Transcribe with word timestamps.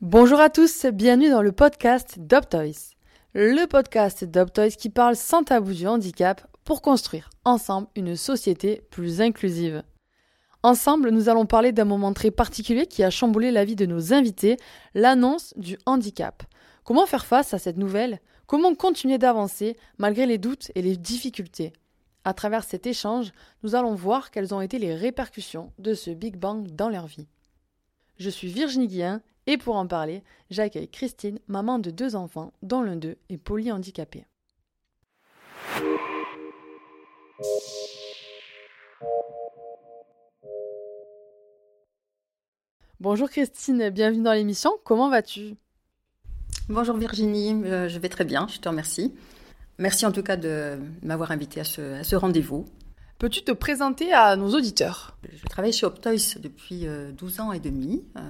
Bonjour 0.00 0.40
à 0.40 0.48
tous, 0.48 0.86
bienvenue 0.86 1.28
dans 1.28 1.42
le 1.42 1.52
podcast 1.52 2.18
Toys. 2.26 2.94
Le 3.34 3.66
podcast 3.66 4.26
Toys 4.32 4.70
qui 4.70 4.88
parle 4.88 5.14
sans 5.14 5.42
tabou 5.42 5.74
du 5.74 5.86
handicap 5.86 6.40
pour 6.64 6.80
construire 6.80 7.28
ensemble 7.44 7.88
une 7.96 8.16
société 8.16 8.80
plus 8.90 9.20
inclusive. 9.20 9.82
Ensemble, 10.62 11.10
nous 11.10 11.28
allons 11.28 11.44
parler 11.44 11.72
d'un 11.72 11.84
moment 11.84 12.14
très 12.14 12.30
particulier 12.30 12.86
qui 12.86 13.04
a 13.04 13.10
chamboulé 13.10 13.50
la 13.50 13.66
vie 13.66 13.76
de 13.76 13.84
nos 13.84 14.14
invités, 14.14 14.56
l'annonce 14.94 15.52
du 15.58 15.76
handicap. 15.84 16.44
Comment 16.84 17.04
faire 17.04 17.26
face 17.26 17.52
à 17.52 17.58
cette 17.58 17.76
nouvelle? 17.76 18.20
Comment 18.48 18.74
continuer 18.74 19.18
d'avancer 19.18 19.76
malgré 19.98 20.24
les 20.24 20.38
doutes 20.38 20.72
et 20.74 20.80
les 20.80 20.96
difficultés? 20.96 21.74
À 22.24 22.32
travers 22.32 22.64
cet 22.64 22.86
échange, 22.86 23.32
nous 23.62 23.74
allons 23.74 23.94
voir 23.94 24.30
quelles 24.30 24.54
ont 24.54 24.62
été 24.62 24.78
les 24.78 24.94
répercussions 24.94 25.70
de 25.78 25.92
ce 25.92 26.08
Big 26.08 26.38
Bang 26.38 26.66
dans 26.68 26.88
leur 26.88 27.06
vie. 27.06 27.26
Je 28.16 28.30
suis 28.30 28.48
Virginie 28.48 28.88
Guillen 28.88 29.20
et 29.46 29.58
pour 29.58 29.76
en 29.76 29.86
parler, 29.86 30.22
j'accueille 30.48 30.88
Christine, 30.88 31.40
maman 31.46 31.78
de 31.78 31.90
deux 31.90 32.16
enfants, 32.16 32.54
dont 32.62 32.80
l'un 32.80 32.96
d'eux 32.96 33.18
est 33.28 33.36
polyhandicapé. 33.36 34.24
Bonjour 42.98 43.28
Christine, 43.28 43.90
bienvenue 43.90 44.22
dans 44.22 44.32
l'émission. 44.32 44.70
Comment 44.84 45.10
vas-tu? 45.10 45.58
Bonjour 46.70 46.98
Virginie, 46.98 47.54
euh, 47.64 47.88
je 47.88 47.98
vais 47.98 48.10
très 48.10 48.26
bien, 48.26 48.46
je 48.52 48.58
te 48.58 48.68
remercie. 48.68 49.14
Merci 49.78 50.04
en 50.04 50.12
tout 50.12 50.22
cas 50.22 50.36
de 50.36 50.76
m'avoir 51.02 51.30
invité 51.30 51.60
à 51.60 51.64
ce, 51.64 52.14
rendez-vous. 52.14 52.66
Peux-tu 53.18 53.42
te 53.42 53.52
présenter 53.52 54.12
à 54.12 54.36
nos 54.36 54.54
auditeurs? 54.54 55.16
Je 55.32 55.48
travaille 55.48 55.72
chez 55.72 55.86
Optoys 55.86 56.38
depuis 56.42 56.86
12 57.16 57.40
euh, 57.40 57.42
ans 57.42 57.52
et 57.52 57.58
demi. 57.58 58.04
Euh, 58.18 58.20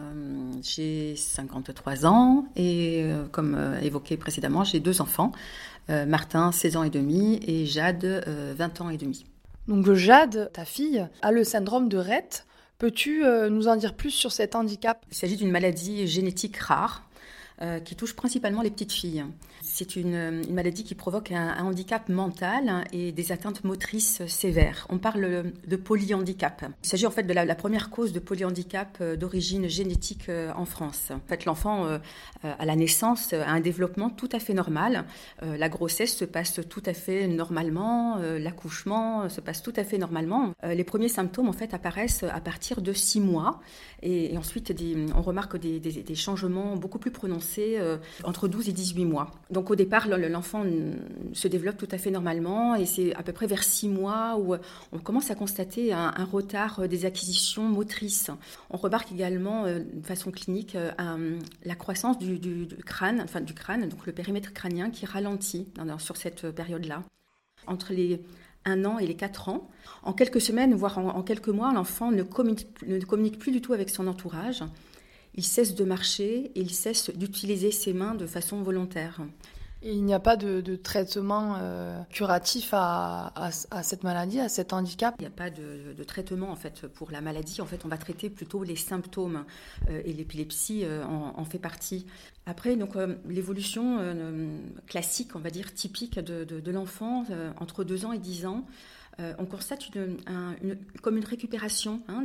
j'ai 0.63 1.17
53 1.17 2.07
ans 2.07 2.47
et 2.55 3.11
comme 3.33 3.59
évoqué 3.83 4.17
précédemment, 4.17 4.63
j'ai 4.63 4.79
deux 4.79 5.01
enfants, 5.01 5.33
Martin 5.89 6.53
16 6.53 6.77
ans 6.77 6.85
et 6.85 6.91
demi 6.91 7.41
et 7.45 7.67
Jade 7.67 8.25
20 8.57 8.81
ans 8.83 8.91
et 8.91 8.99
demi. 8.99 9.27
Donc 9.67 9.93
Jade, 9.95 10.51
ta 10.53 10.65
fille, 10.65 11.09
a 11.23 11.33
le 11.33 11.43
syndrome 11.43 11.89
de 11.89 11.99
Rett. 11.99 12.47
Peux-tu 12.79 13.25
nous 13.51 13.67
en 13.67 13.75
dire 13.75 13.95
plus 13.95 14.13
sur 14.13 14.31
cet 14.31 14.55
handicap? 14.55 15.05
Il 15.11 15.17
s'agit 15.17 15.37
d'une 15.37 15.51
maladie 15.51 16.07
génétique 16.07 16.57
rare 16.59 17.08
euh, 17.61 17.81
qui 17.81 17.97
touche 17.97 18.15
principalement 18.15 18.63
les 18.63 18.71
petites 18.71 18.93
filles. 18.93 19.25
C'est 19.63 19.97
une, 19.97 20.49
maladie 20.53 20.85
qui 20.85 20.95
provoque 20.95 21.33
un, 21.33 21.65
handicap 21.65 22.09
mental 22.09 22.85
et 22.93 23.11
des 23.11 23.33
atteintes 23.33 23.65
motrices 23.65 24.25
sévères. 24.29 24.87
On 24.91 24.99
parle 24.99 25.51
de 25.67 25.77
polyhandicap. 25.77 26.65
Il 26.85 26.89
s'agit 26.89 27.07
en 27.07 27.11
fait 27.11 27.25
de 27.25 27.33
la, 27.33 27.55
première 27.57 27.91
cause 27.91 28.13
de 28.13 28.21
polyhandicap 28.21 28.99
euh, 29.01 29.17
d'origine 29.17 29.67
génétique 29.67 30.29
euh, 30.29 30.53
en 30.55 30.67
France. 30.67 31.11
En 31.11 31.27
fait, 31.27 31.47
l'enfant 31.47 31.99
à 32.45 32.65
la 32.65 32.77
naissance 32.77 33.33
a 33.33 33.49
un 33.49 33.61
développement 33.61 34.11
tout 34.11 34.29
à 34.31 34.39
fait 34.39 34.55
normal. 34.55 35.05
La 35.43 35.69
grossesse 35.69 36.17
se 36.17 36.25
passe 36.25 36.61
tout 36.69 36.83
à 36.87 36.93
fait 36.93 37.27
normalement. 37.27 38.19
L'accouchement 38.19 39.29
se 39.29 39.41
passe 39.41 39.63
tout 39.63 39.73
à 39.77 39.83
fait 39.83 39.99
normalement. 39.99 40.53
Les 40.63 40.85
premiers 40.85 41.09
symptômes 41.09 41.49
en 41.49 41.53
fait 41.53 41.75
apparaissent 41.75 42.23
à 42.23 42.41
partir 42.41 42.81
de 42.83 42.93
six 42.93 43.21
mois 43.21 43.61
et, 44.03 44.37
ensuite 44.39 44.73
on 45.17 45.23
remarque 45.23 45.57
des 45.57 46.15
changements 46.15 46.77
beaucoup 46.77 46.99
plus 46.99 47.11
prononcés 47.11 47.48
euh, 47.59 47.97
entre 48.25 48.49
12 48.49 48.69
et 48.69 48.73
18 48.73 49.05
mois. 49.05 49.31
Donc 49.51 49.71
au 49.71 49.77
départ, 49.77 50.09
l'enfant 50.09 50.65
se 51.33 51.49
développe 51.49 51.77
tout 51.77 51.89
à 51.91 51.99
fait 51.99 52.11
normalement 52.11 52.75
et 52.75 52.87
c'est 52.87 53.15
à 53.15 53.23
peu 53.23 53.33
près 53.33 53.47
vers 53.47 53.63
6 53.63 53.89
mois 53.89 54.37
où 54.37 54.55
euh, 54.55 54.59
on 54.93 54.99
commence 54.99 55.31
à 55.31 55.35
constater 55.35 55.93
un, 55.93 56.25
retard 56.25 56.81
euh, 56.81 56.87
des 56.87 57.05
acquisitions 57.05 57.65
motrices. 57.65 58.31
On 58.71 58.77
remarque 58.77 59.13
également 59.13 59.65
de 59.67 60.05
façon 60.05 60.31
clinique 60.31 60.77
la 61.65 61.75
croissance 61.75 62.19
du, 62.19 62.69
crâne, 62.85 63.21
enfin 63.23 63.41
du 63.41 63.55
crâne, 63.55 63.89
donc 63.89 64.07
le 64.07 64.13
périmètre 64.13 64.53
crânien 64.53 64.91
qui 64.91 65.07
ralentit 65.07 65.67
sur 65.99 66.17
cette 66.17 66.51
période-là. 66.51 67.03
Entre 67.67 67.93
les 67.93 68.21
1 68.65 68.85
an 68.85 68.99
et 68.99 69.07
les 69.07 69.15
4 69.15 69.49
ans. 69.49 69.69
En 70.03 70.13
quelques 70.13 70.41
semaines, 70.41 70.75
voire 70.75 70.99
en, 70.99 71.23
quelques 71.23 71.49
mois, 71.49 71.73
l'enfant 71.73 72.11
ne 72.11 72.23
communique, 72.23 73.39
plus 73.39 73.53
du 73.53 73.61
tout 73.61 73.73
avec 73.73 73.91
son 73.91 74.07
entourage 74.07 74.63
il 75.39 75.45
cesse 75.45 75.77
de 75.77 75.85
marcher 75.85 76.51
et 76.57 76.61
il 76.61 76.75
cesse 76.75 77.11
d'utiliser 77.11 77.71
ses 77.71 77.93
mains 77.93 78.17
de 78.17 78.27
façon 78.27 78.61
volontaire. 78.61 79.21
Et 79.83 79.93
il 79.93 80.05
n'y 80.05 80.13
a 80.13 80.19
pas 80.19 80.37
de, 80.37 80.75
traitement 80.75 81.55
euh, 81.61 82.03
curatif 82.11 82.71
à, 82.73 83.33
cette 83.85 84.03
maladie, 84.03 84.41
à 84.41 84.49
cet 84.49 84.73
handicap? 84.73 85.15
Il 85.21 85.23
n'y 85.23 85.29
a 85.29 85.31
pas 85.31 85.51
de, 85.51 86.03
traitement 86.03 86.51
en 86.51 86.57
fait 86.57 86.89
pour 86.89 87.13
la 87.13 87.21
maladie. 87.21 87.61
En 87.61 87.67
fait, 87.67 87.85
on 87.85 87.89
va 87.89 87.99
traiter 87.99 88.31
plutôt 88.31 88.65
les 88.65 88.75
symptômes 88.75 89.45
euh, 89.89 90.03
et 90.05 90.13
l'épilepsie 90.13 90.85
euh, 90.85 91.05
en, 91.05 91.45
fait 91.45 91.61
partie. 91.61 92.05
Après, 92.45 92.75
donc 92.75 92.97
l'évolution 93.29 94.01
classique, 94.89 95.37
on 95.37 95.39
va 95.39 95.51
dire 95.51 95.73
typique 95.73 96.19
de, 96.19 96.43
de 96.45 96.71
l'enfant 96.73 97.25
entre 97.61 97.85
2 97.85 98.07
ans 98.07 98.13
et 98.13 98.19
10 98.19 98.47
ans. 98.47 98.65
Euh, 99.21 99.33
on 99.39 99.47
constate 99.47 99.91
comme 101.03 101.17
une 101.17 101.25
récupération 101.25 102.01
hein, 102.09 102.25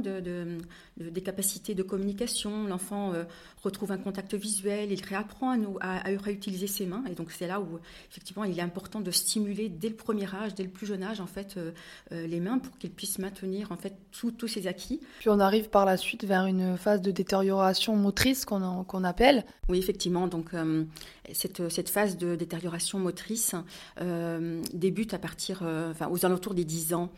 des 0.98 1.22
capacités 1.22 1.74
de 1.74 1.82
communication. 1.82 2.68
L'enfant 2.68 3.14
euh, 3.14 3.24
retrouve 3.64 3.92
un 3.92 3.98
contact 3.98 4.36
visuel, 4.36 4.92
il 4.92 5.04
réapprend 5.04 5.50
à, 5.50 5.58
nous, 5.58 5.78
à, 5.82 6.04
réutiliser 6.22 6.68
ses 6.68 6.86
mains. 6.86 7.04
Et 7.10 7.16
donc 7.16 7.32
c'est 7.32 7.48
là 7.48 7.60
où 7.60 7.80
effectivement 8.12 8.44
il 8.44 8.60
est 8.60 8.62
important 8.62 9.02
de 9.02 9.10
stimuler 9.10 9.70
dès 9.70 9.90
le 9.90 9.96
premier 9.96 10.32
âge, 10.36 10.54
dès 10.54 10.64
le 10.64 10.70
plus 10.70 10.86
jeune 10.86 11.02
âge, 11.02 11.20
en 11.20 11.26
fait, 11.26 11.56
euh, 11.58 11.72
les 12.12 12.40
mains 12.40 12.60
pour 12.60 12.78
qu'il 12.78 12.92
puisse 12.92 13.18
maintenir 13.18 13.72
en 13.72 13.78
fait 13.78 13.96
tous 14.12 14.48
ses 14.48 14.68
acquis. 14.68 15.02
Puis 15.20 15.30
on 15.30 15.40
arrive 15.40 15.70
par 15.70 15.86
la 15.86 15.98
suite 15.98 16.26
vers 16.26 16.46
une 16.46 16.78
phase 16.78 17.02
de 17.02 17.10
détérioration 17.10 17.96
motrice 17.96 18.46
qu'on 18.46 19.04
appelle. 19.04 19.46
Oui, 19.68 19.80
effectivement. 19.80 20.28
Donc 20.28 20.52
cette, 21.32 21.70
cette, 21.70 21.90
phase 21.90 22.18
de 22.18 22.36
détérioration 22.36 23.00
motrice 23.00 23.56
débute 24.74 25.14
à 25.14 25.20
partir, 25.20 25.64
enfin 25.64 26.10
aux 26.10 26.26
alentours 26.26 26.54
des 26.54 26.66
10 26.66 26.83
ans, 26.92 27.10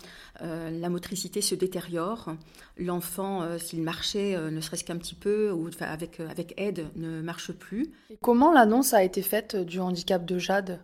euh, 0.41 0.69
la 0.69 0.89
motricité 0.89 1.41
se 1.41 1.55
détériore. 1.55 2.35
L'enfant, 2.77 3.41
euh, 3.41 3.57
s'il 3.57 3.81
marchait 3.81 4.35
euh, 4.35 4.51
ne 4.51 4.59
serait-ce 4.59 4.83
qu'un 4.83 4.97
petit 4.97 5.15
peu 5.15 5.49
ou 5.51 5.69
avec, 5.79 6.19
avec 6.19 6.53
aide, 6.57 6.87
ne 6.95 7.21
marche 7.21 7.53
plus. 7.53 7.93
comment 8.21 8.51
l'annonce 8.51 8.93
a 8.93 9.03
été 9.03 9.21
faite 9.21 9.55
du 9.55 9.79
handicap 9.79 10.25
de 10.25 10.37
Jade? 10.37 10.79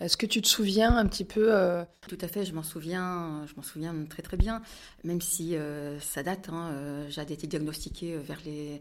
Est-ce 0.00 0.16
que 0.16 0.26
tu 0.26 0.40
te 0.42 0.48
souviens 0.48 0.96
un 0.96 1.06
petit 1.06 1.24
peu 1.24 1.52
Tout 2.08 2.18
à 2.20 2.28
fait, 2.28 2.44
je 2.44 2.54
m'en 2.54 2.62
souviens, 2.62 3.44
je 3.46 3.54
m'en 3.56 3.62
souviens 3.62 3.94
très 4.08 4.22
très 4.22 4.36
bien, 4.36 4.62
même 5.04 5.20
si 5.20 5.56
ça 6.00 6.22
date. 6.22 6.48
Hein, 6.48 7.06
Jade 7.08 7.30
a 7.30 7.34
été 7.34 7.46
diagnostiquée 7.46 8.16
vers 8.16 8.38
les 8.44 8.80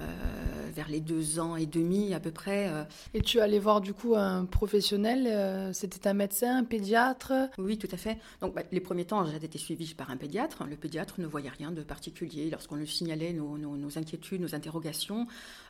euh, 0.00 0.70
vers 0.74 0.88
les 0.88 1.00
deux 1.00 1.40
ans 1.40 1.56
et 1.56 1.66
demi 1.66 2.12
à 2.12 2.20
peu 2.20 2.30
près. 2.30 2.68
Euh. 2.68 2.84
Et 3.14 3.22
tu 3.22 3.40
allais 3.40 3.58
voir 3.58 3.80
du 3.80 3.94
coup 3.94 4.14
un 4.16 4.44
professionnel 4.44 5.26
euh, 5.26 5.72
C'était 5.72 6.06
un 6.06 6.12
médecin, 6.12 6.58
un 6.58 6.64
pédiatre? 6.64 7.32
Oui, 7.56 7.78
tout 7.78 7.88
à 7.90 7.96
fait. 7.96 8.18
Donc 8.40 8.54
bah, 8.54 8.62
les 8.70 8.80
premiers 8.80 9.06
temps, 9.06 9.24
j'ai 9.24 9.36
été 9.36 9.58
suivie 9.58 9.94
par 9.94 10.10
un 10.10 10.16
pédiatre. 10.16 10.64
Le 10.64 10.76
pédiatre 10.76 11.20
ne 11.20 11.26
voyait 11.26 11.48
rien 11.48 11.72
de 11.72 11.82
particulier. 11.82 12.50
Lorsqu'on 12.50 12.76
lui 12.76 12.86
signalait 12.86 13.32
nos, 13.32 13.98
inquiétudes, 13.98 14.42
nos 14.42 14.54
interrogations, 14.54 15.26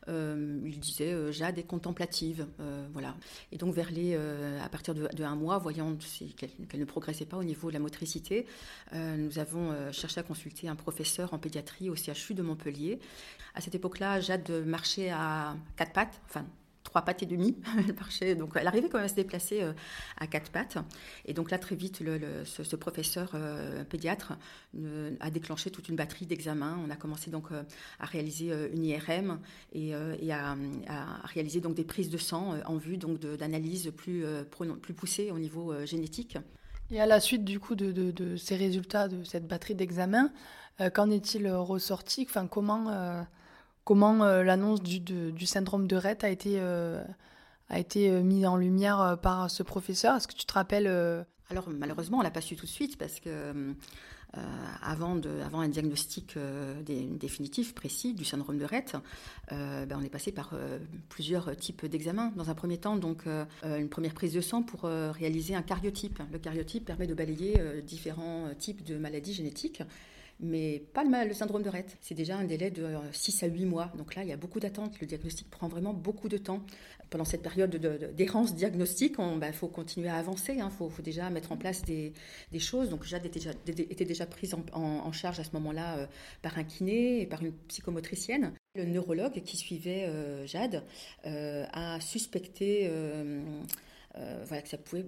il 0.08 0.78
disait 0.80 1.32
Jade 1.32 1.58
est 1.58 1.66
contemplative. 1.66 2.46
voilà. 2.92 3.14
Et 3.52 3.56
donc 3.56 3.74
vers 3.74 3.90
les, 3.90 4.16
à 4.16 4.68
partir 4.68 4.87
de, 4.94 5.24
un 5.24 5.34
mois, 5.34 5.58
voyant 5.58 5.96
qu'elle 6.36 6.80
ne 6.80 6.84
progressait 6.84 7.26
pas 7.26 7.36
au 7.36 7.44
niveau 7.44 7.68
de 7.68 7.74
la 7.74 7.80
motricité, 7.80 8.46
nous 8.92 9.38
avons 9.38 9.74
cherché 9.92 10.20
à 10.20 10.22
consulter 10.22 10.68
un 10.68 10.76
professeur 10.76 11.34
en 11.34 11.38
pédiatrie 11.38 11.90
au 11.90 11.94
CHU 11.94 12.34
de 12.34 12.42
Montpellier. 12.42 12.98
À 13.54 13.60
cette 13.60 13.74
époque-là, 13.74 14.20
Jade 14.20 14.50
marchait 14.66 15.10
à 15.10 15.56
quatre 15.76 15.92
pattes, 15.92 16.20
enfin 16.28 16.44
trois 16.84 17.02
pattes 17.02 17.22
et 17.22 17.26
demie. 17.26 17.56
elle 17.78 17.94
marchait, 17.94 18.34
donc 18.34 18.52
elle 18.56 18.66
arrivait 18.66 18.88
quand 18.88 18.98
même 18.98 19.06
à 19.06 19.08
se 19.08 19.14
déplacer 19.14 19.62
euh, 19.62 19.72
à 20.16 20.26
quatre 20.26 20.50
pattes. 20.50 20.78
Et 21.26 21.34
donc 21.34 21.50
là, 21.50 21.58
très 21.58 21.76
vite, 21.76 22.02
ce, 22.44 22.76
professeur 22.76 23.32
euh, 23.34 23.84
pédiatre 23.84 24.34
a 25.20 25.30
déclenché 25.30 25.70
toute 25.70 25.88
une 25.88 25.96
batterie 25.96 26.26
d'examens. 26.26 26.78
On 26.86 26.90
a 26.90 26.96
commencé 26.96 27.30
donc 27.30 27.50
euh, 27.50 27.62
à 27.98 28.06
réaliser 28.06 28.52
une 28.72 28.84
IRM 28.84 29.40
et, 29.72 29.92
à, 29.94 30.56
réaliser 31.24 31.60
donc 31.60 31.74
des 31.74 31.84
prises 31.84 32.10
de 32.10 32.18
sang 32.18 32.54
en 32.64 32.76
vue 32.76 32.96
donc 32.96 33.18
d'analyses 33.20 33.92
plus, 33.96 34.24
plus 34.80 34.94
poussées 34.94 35.30
au 35.30 35.38
niveau 35.38 35.74
génétique. 35.84 36.38
Et 36.90 37.00
à 37.00 37.06
la 37.06 37.20
suite 37.20 37.44
du 37.44 37.60
coup 37.60 37.74
de, 37.74 37.92
de 37.92 38.36
ces 38.36 38.56
résultats 38.56 39.08
de 39.08 39.24
cette 39.24 39.46
batterie 39.46 39.74
d'examens, 39.74 40.30
qu'en 40.94 41.10
est-il 41.10 41.50
ressorti? 41.50 42.26
Enfin, 42.28 42.46
comment 42.46 43.26
comment 43.88 44.22
euh, 44.22 44.42
l'annonce 44.42 44.82
du, 44.82 45.46
syndrome 45.46 45.86
de 45.86 45.96
Rett 45.96 46.22
a 46.22 46.28
été, 46.28 46.56
euh, 46.60 47.02
euh, 47.72 48.22
mise 48.22 48.44
en 48.44 48.58
lumière 48.58 49.16
par 49.22 49.50
ce 49.50 49.62
professeur 49.62 50.14
Est-ce 50.14 50.28
que 50.28 50.34
tu 50.34 50.44
te 50.44 50.52
rappelles 50.52 51.24
alors 51.50 51.70
malheureusement, 51.70 52.18
on 52.18 52.20
l'a 52.20 52.30
pas 52.30 52.42
su 52.42 52.56
tout 52.56 52.66
de 52.66 52.70
suite 52.70 52.98
parce 52.98 53.20
que 53.20 53.74
avant, 54.82 55.16
de, 55.16 55.30
un 55.54 55.68
diagnostic 55.70 56.36
définitif, 56.86 57.74
précis 57.74 58.12
du 58.12 58.26
syndrome 58.26 58.58
de 58.58 58.66
Rett, 58.66 58.94
ben, 59.50 59.96
on 59.98 60.02
est 60.02 60.10
passé 60.10 60.30
par 60.30 60.52
plusieurs 61.08 61.56
types 61.56 61.86
d'examens. 61.86 62.30
Dans 62.36 62.50
un 62.50 62.54
premier 62.54 62.76
temps, 62.76 62.96
donc 62.96 63.24
une 63.62 63.88
première 63.88 64.12
prise 64.12 64.34
de 64.34 64.42
sang 64.42 64.62
pour 64.62 64.82
réaliser 64.82 65.54
un 65.54 65.62
cariotype. 65.62 66.20
Le 66.30 66.38
cariotype 66.38 66.84
permet 66.84 67.06
de 67.06 67.14
balayer 67.14 67.80
différents 67.82 68.50
types 68.58 68.84
de 68.84 68.98
maladies 68.98 69.32
génétiques 69.32 69.82
mais 70.40 70.82
pas 70.94 71.04
le, 71.04 71.28
le 71.28 71.34
syndrome 71.34 71.62
de 71.62 71.68
Rett. 71.68 71.96
C'est 72.00 72.14
déjà 72.14 72.36
un 72.36 72.44
délai 72.44 72.70
de 72.70 72.96
6 73.12 73.42
à 73.42 73.46
8 73.46 73.64
mois. 73.64 73.92
Donc 73.96 74.14
là, 74.14 74.22
il 74.22 74.28
y 74.28 74.32
a 74.32 74.36
beaucoup 74.36 74.60
d'attentes. 74.60 75.00
Le 75.00 75.06
diagnostic 75.06 75.50
prend 75.50 75.68
vraiment 75.68 75.92
beaucoup 75.92 76.28
de 76.28 76.38
temps. 76.38 76.62
Pendant 77.10 77.24
cette 77.24 77.42
période 77.42 77.74
d'errance 78.14 78.54
diagnostique, 78.54 79.16
il 79.18 79.38
bah, 79.38 79.52
faut 79.52 79.68
continuer 79.68 80.08
à 80.08 80.16
avancer. 80.16 80.54
Il 80.54 80.60
hein. 80.60 80.70
faut, 80.70 80.90
déjà 81.02 81.30
mettre 81.30 81.52
en 81.52 81.56
place 81.56 81.82
des, 81.82 82.12
choses. 82.58 82.90
Donc 82.90 83.04
Jade 83.04 83.26
était 83.26 84.04
déjà, 84.04 84.26
prise 84.26 84.54
en, 84.72 85.12
charge 85.12 85.40
à 85.40 85.44
ce 85.44 85.50
moment-là 85.54 85.98
euh, 85.98 86.06
par 86.42 86.58
un 86.58 86.64
kiné 86.64 87.22
et 87.22 87.26
par 87.26 87.42
une 87.42 87.52
psychomotricienne. 87.68 88.52
Le 88.74 88.84
neurologue 88.84 89.42
qui 89.42 89.56
suivait 89.56 90.04
euh, 90.04 90.46
Jade 90.46 90.84
euh, 91.26 91.64
a 91.72 92.00
suspecté 92.00 92.90
euh, 94.18 94.42
voilà, 94.46 94.62
que 94.62 94.68
ça 94.68 94.78
pouvait 94.78 95.06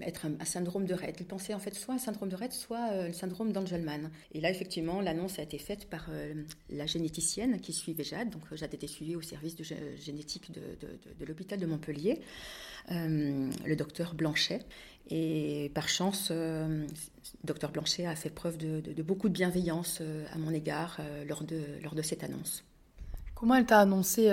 être 0.00 0.26
un, 0.26 0.44
syndrome 0.44 0.86
de 0.86 0.94
Rett. 0.94 1.16
Il 1.20 1.26
pensait 1.26 1.52
en 1.52 1.58
fait 1.58 1.74
soit 1.74 1.94
un 1.94 1.98
syndrome 1.98 2.28
de 2.28 2.36
Rett, 2.36 2.52
soit 2.52 2.90
euh, 2.92 3.08
le 3.08 3.12
syndrome 3.12 3.52
d'Angelman. 3.52 4.10
Et 4.32 4.40
là, 4.40 4.50
effectivement, 4.50 5.00
l'annonce 5.00 5.38
a 5.38 5.42
été 5.42 5.58
faite 5.58 5.90
par 5.90 6.06
euh, 6.10 6.32
la 6.70 6.86
généticienne 6.86 7.60
qui 7.60 7.72
suivait 7.72 8.04
Jade. 8.04 8.30
Donc, 8.30 8.42
Jade 8.54 8.72
était 8.72 8.86
suivie 8.86 9.14
au 9.14 9.20
service 9.20 9.56
de 9.56 9.64
génétique 9.98 10.52
de, 10.52 10.62
de 11.18 11.24
l'hôpital 11.24 11.58
de 11.58 11.66
Montpellier, 11.66 12.20
le 12.88 13.74
docteur 13.74 14.14
Blanchet. 14.14 14.60
Et 15.10 15.70
par 15.74 15.88
chance, 15.88 16.32
docteur 17.44 17.70
Blanchet 17.72 18.06
a 18.06 18.16
fait 18.16 18.30
preuve 18.30 18.56
de, 18.56 19.02
beaucoup 19.02 19.28
de 19.28 19.34
bienveillance 19.34 20.00
à 20.32 20.38
mon 20.38 20.50
égard 20.50 21.00
lors, 21.28 21.44
de, 21.44 21.62
lors 21.82 21.94
de 21.94 22.02
cette 22.02 22.24
annonce. 22.24 22.64
Comment 23.34 23.56
elle 23.56 23.66
t'a 23.66 23.80
annoncé 23.80 24.30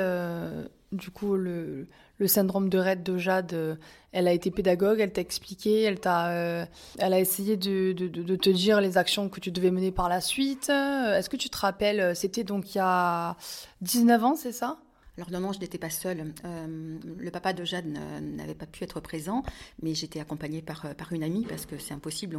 du 0.93 1.09
coup 1.09 1.35
le, 1.35 1.87
syndrome 2.25 2.69
de 2.69 2.77
Rett 2.77 3.03
de 3.03 3.17
Jade, 3.17 3.53
euh, 3.53 3.75
elle 4.13 4.27
a 4.27 4.31
été 4.31 4.49
pédagogue, 4.49 4.99
elle 4.99 5.11
t'a 5.11 5.21
expliqué, 5.21 5.81
elle, 5.81 5.99
euh, 6.05 6.65
a 6.99 7.19
essayé 7.19 7.57
de, 7.57 7.91
de, 7.91 8.35
te 8.35 8.49
dire 8.49 8.79
les 8.79 8.97
actions 8.97 9.27
que 9.27 9.39
tu 9.39 9.51
devais 9.51 9.71
mener 9.71 9.91
par 9.91 10.07
la 10.07 10.21
suite. 10.21 10.69
Est-ce 10.69 11.29
que 11.29 11.35
tu 11.35 11.49
te 11.49 11.57
rappelles, 11.57 12.15
c'était 12.15 12.43
donc 12.43 12.75
il 12.75 12.77
y 12.77 12.81
a 12.81 13.35
19 13.81 14.23
ans, 14.23 14.35
c'est 14.35 14.53
ça? 14.53 14.77
Alors 15.17 15.41
non, 15.41 15.53
je 15.53 15.59
n'étais 15.59 15.77
pas 15.77 15.91
seule. 15.91 16.33
Euh, 16.43 16.97
le 17.17 17.31
papa 17.31 17.53
de 17.53 17.63
Jade 17.63 17.85
n'avait 17.85 18.55
pas 18.55 18.65
pu 18.65 18.83
être 18.83 18.99
présent, 18.99 19.43
mais 19.81 19.93
j'étais 19.93 20.19
accompagnée 20.19 20.63
par, 20.63 20.85
euh, 20.85 20.93
une 21.11 21.23
amie 21.23 21.45
parce 21.45 21.67
que 21.67 21.77
c'est 21.77 21.93
impossible 21.93 22.37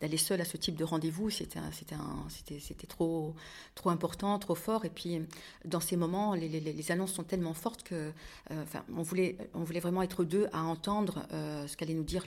d'aller 0.00 0.16
seule 0.18 0.42
à 0.42 0.44
ce 0.44 0.58
type 0.58 0.76
de 0.76 0.84
rendez-vous. 0.84 1.30
C'était 1.30 1.58
trop 2.86 3.34
important, 3.86 4.38
trop 4.38 4.54
fort. 4.54 4.84
Et 4.84 4.90
puis 4.90 5.20
dans 5.64 5.80
ces 5.80 5.96
moments, 5.96 6.34
les, 6.34 6.92
annonces 6.92 7.12
sont 7.12 7.24
tellement 7.24 7.54
fortes 7.54 7.82
que 7.82 8.12
euh, 8.50 8.64
on 8.94 9.02
voulait 9.02 9.36
vraiment 9.80 10.02
être 10.02 10.24
deux 10.24 10.46
à 10.52 10.62
entendre 10.62 11.26
ce 11.30 11.74
qu'allait 11.76 11.94
nous 11.94 12.04
dire 12.04 12.24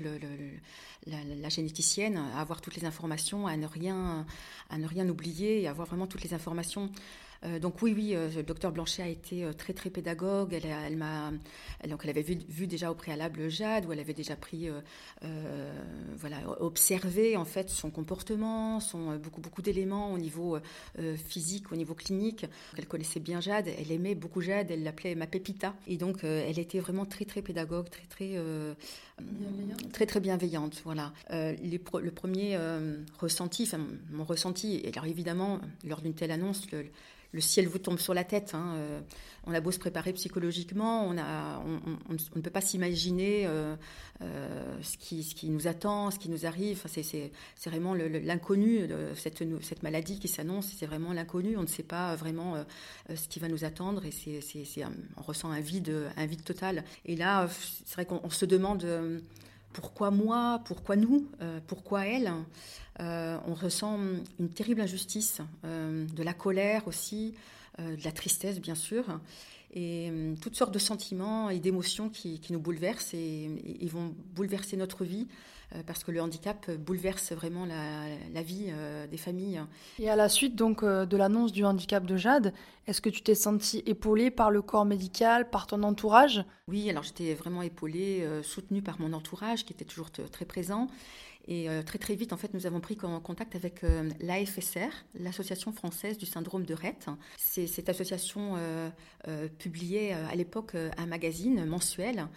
la, 1.05 1.49
généticienne, 1.49 2.17
à 2.17 2.41
avoir 2.41 2.61
toutes 2.61 2.75
les 2.75 2.85
informations, 2.85 3.45
à 3.45 3.57
ne 3.57 3.67
rien 3.67 4.25
à 4.71 4.77
ne 4.77 4.87
rien 4.87 5.07
oublier, 5.07 5.61
et 5.61 5.67
avoir 5.67 5.87
vraiment 5.87 6.07
toutes 6.07 6.23
les 6.23 6.33
informations. 6.33 6.89
Euh, 7.43 7.59
donc 7.59 7.81
oui, 7.81 7.93
oui, 7.95 8.15
euh, 8.15 8.29
le 8.35 8.43
docteur 8.43 8.71
Blanchet 8.71 9.01
a 9.01 9.07
été 9.07 9.43
euh, 9.43 9.53
très 9.53 9.73
très 9.73 9.89
pédagogue. 9.89 10.53
Elle, 10.53 10.65
elle 10.65 10.97
m'a, 10.97 11.31
donc 11.87 12.01
elle 12.03 12.11
avait 12.11 12.21
vu, 12.21 12.67
déjà 12.67 12.91
au 12.91 12.95
préalable 12.95 13.49
Jade, 13.49 13.85
où 13.85 13.93
elle 13.93 13.99
avait 13.99 14.13
déjà 14.13 14.35
pris, 14.35 14.69
voilà, 16.15 16.37
observé 16.61 17.35
en 17.37 17.45
fait 17.45 17.69
son 17.69 17.89
comportement, 17.89 18.79
son 18.79 19.17
beaucoup 19.17 19.41
beaucoup 19.41 19.61
d'éléments 19.61 20.13
au 20.13 20.17
niveau 20.17 20.57
physique, 21.27 21.71
au 21.71 21.75
niveau 21.75 21.95
clinique. 21.95 22.45
Elle 22.77 22.87
connaissait 22.87 23.19
bien 23.19 23.41
Jade, 23.41 23.67
elle 23.67 23.91
aimait 23.91 24.15
beaucoup 24.15 24.41
Jade, 24.41 24.71
elle 24.71 24.83
l'appelait 24.83 25.15
ma 25.15 25.27
pépita, 25.27 25.75
et 25.87 25.97
donc 25.97 26.23
elle 26.23 26.59
était 26.59 26.79
vraiment 26.79 27.05
très 27.05 27.25
très 27.25 27.41
pédagogue, 27.41 27.89
très 27.89 28.05
très 28.05 28.35
très 29.91 30.05
très 30.05 30.19
bienveillante. 30.19 30.81
Voilà. 30.85 31.13
le 31.29 32.09
premier 32.11 32.57
ressenti, 33.19 33.63
enfin 33.63 33.79
mon 34.11 34.23
ressenti, 34.23 34.81
et 34.83 34.91
alors 34.93 35.05
évidemment 35.05 35.59
lors 35.83 36.01
d'une 36.01 36.13
telle 36.13 36.31
annonce, 36.31 36.67
le, 36.71 36.85
le 37.31 37.41
ciel 37.41 37.67
vous 37.67 37.79
tombe 37.79 37.99
sur 37.99 38.13
la 38.13 38.23
tête. 38.23 38.51
Hein, 38.53 38.75
euh, 38.75 39.01
on 39.45 39.53
a 39.53 39.59
beau 39.59 39.71
se 39.71 39.79
préparer 39.79 40.13
psychologiquement, 40.13 41.07
on, 41.07 41.13
ne 41.13 42.41
peut 42.41 42.51
pas 42.51 42.61
s'imaginer 42.61 43.47
euh, 43.47 43.75
euh, 44.21 44.77
ce, 44.83 44.97
qui, 44.97 45.49
nous 45.49 45.67
attend, 45.67 46.11
ce 46.11 46.19
qui 46.19 46.29
nous 46.29 46.45
arrive. 46.45 46.83
c'est, 46.85 47.31
vraiment 47.65 47.95
l'inconnu, 47.95 48.87
cette, 49.15 49.81
maladie 49.81 50.19
qui 50.19 50.27
s'annonce, 50.27 50.67
c'est 50.77 50.85
vraiment 50.85 51.11
l'inconnu. 51.11 51.57
On 51.57 51.63
ne 51.63 51.67
sait 51.67 51.81
pas 51.81 52.15
vraiment 52.15 52.63
ce 53.09 53.27
qui 53.27 53.39
va 53.39 53.47
nous 53.47 53.63
attendre 53.63 54.03
et 54.05 54.39
on 55.17 55.21
ressent 55.21 55.49
un 55.49 55.59
vide 55.59 56.43
total. 56.45 56.83
Et 57.05 57.15
là, 57.15 57.49
c'est 57.85 57.95
vrai 57.95 58.05
qu'on 58.05 58.29
se 58.29 58.45
demande 58.45 58.85
pourquoi 59.73 60.11
moi, 60.11 60.61
pourquoi 60.65 60.95
nous, 60.95 61.27
pourquoi 61.67 62.05
elle 62.05 62.31
euh, 62.99 63.37
on 63.47 63.53
ressent 63.53 63.99
une 64.39 64.49
terrible 64.49 64.81
injustice, 64.81 65.41
euh, 65.65 66.05
de 66.05 66.23
la 66.23 66.33
colère 66.33 66.87
aussi, 66.87 67.33
euh, 67.79 67.95
de 67.95 68.03
la 68.03 68.11
tristesse 68.11 68.59
bien 68.59 68.75
sûr, 68.75 69.05
et 69.73 70.11
toutes 70.41 70.55
sortes 70.55 70.73
de 70.73 70.79
sentiments 70.79 71.49
et 71.49 71.59
d'émotions 71.59 72.09
qui, 72.09 72.39
nous 72.49 72.59
bouleversent 72.59 73.13
et, 73.13 73.49
vont 73.83 74.13
bouleverser 74.35 74.77
notre 74.77 75.05
vie 75.05 75.27
parce 75.87 76.03
que 76.03 76.11
le 76.11 76.21
handicap 76.21 76.69
bouleverse 76.71 77.31
vraiment 77.31 77.65
la, 77.65 78.41
vie 78.41 78.73
des 79.09 79.17
familles. 79.17 79.61
Et 79.99 80.09
à 80.09 80.17
la 80.17 80.27
suite 80.27 80.55
donc 80.55 80.83
de 80.83 81.17
l'annonce 81.17 81.53
du 81.53 81.63
handicap 81.63 82.05
de 82.05 82.17
Jade, 82.17 82.53
est-ce 82.87 82.99
que 82.99 83.09
tu 83.09 83.21
t'es 83.21 83.35
sentie 83.35 83.81
épaulée 83.85 84.31
par 84.31 84.51
le 84.51 84.61
corps 84.61 84.83
médical, 84.83 85.49
par 85.49 85.67
ton 85.67 85.83
entourage? 85.83 86.43
Oui, 86.67 86.89
alors 86.89 87.03
j'étais 87.03 87.33
vraiment 87.33 87.61
épaulée, 87.61 88.27
soutenue 88.43 88.81
par 88.81 88.99
mon 88.99 89.13
entourage 89.13 89.63
qui 89.63 89.71
était 89.71 89.85
toujours 89.85 90.11
très 90.11 90.43
présent. 90.43 90.89
Et 91.47 91.69
euh, 91.69 91.81
très 91.81 91.97
très 91.97 92.15
vite, 92.15 92.33
en 92.33 92.37
fait, 92.37 92.53
nous 92.53 92.65
avons 92.67 92.79
pris 92.79 92.95
contact 92.95 93.55
avec 93.55 93.83
euh, 93.83 94.09
l'AFSR, 94.19 94.89
l'Association 95.19 95.71
française 95.71 96.17
du 96.17 96.25
syndrome 96.25 96.65
de 96.65 96.73
Rett. 96.73 97.07
Cette 97.37 97.89
association 97.89 98.55
euh, 98.57 98.89
publiait 99.57 100.13
à 100.13 100.35
l'époque 100.35 100.75
un 100.75 101.05
magazine 101.05 101.65
mensuel 101.65 102.27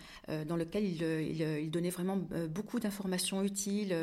dans 0.46 0.56
lequel 0.56 0.84
il, 0.84 1.70
donnait 1.70 1.90
vraiment 1.90 2.18
beaucoup 2.48 2.80
d'informations 2.80 3.42
utiles. 3.42 3.94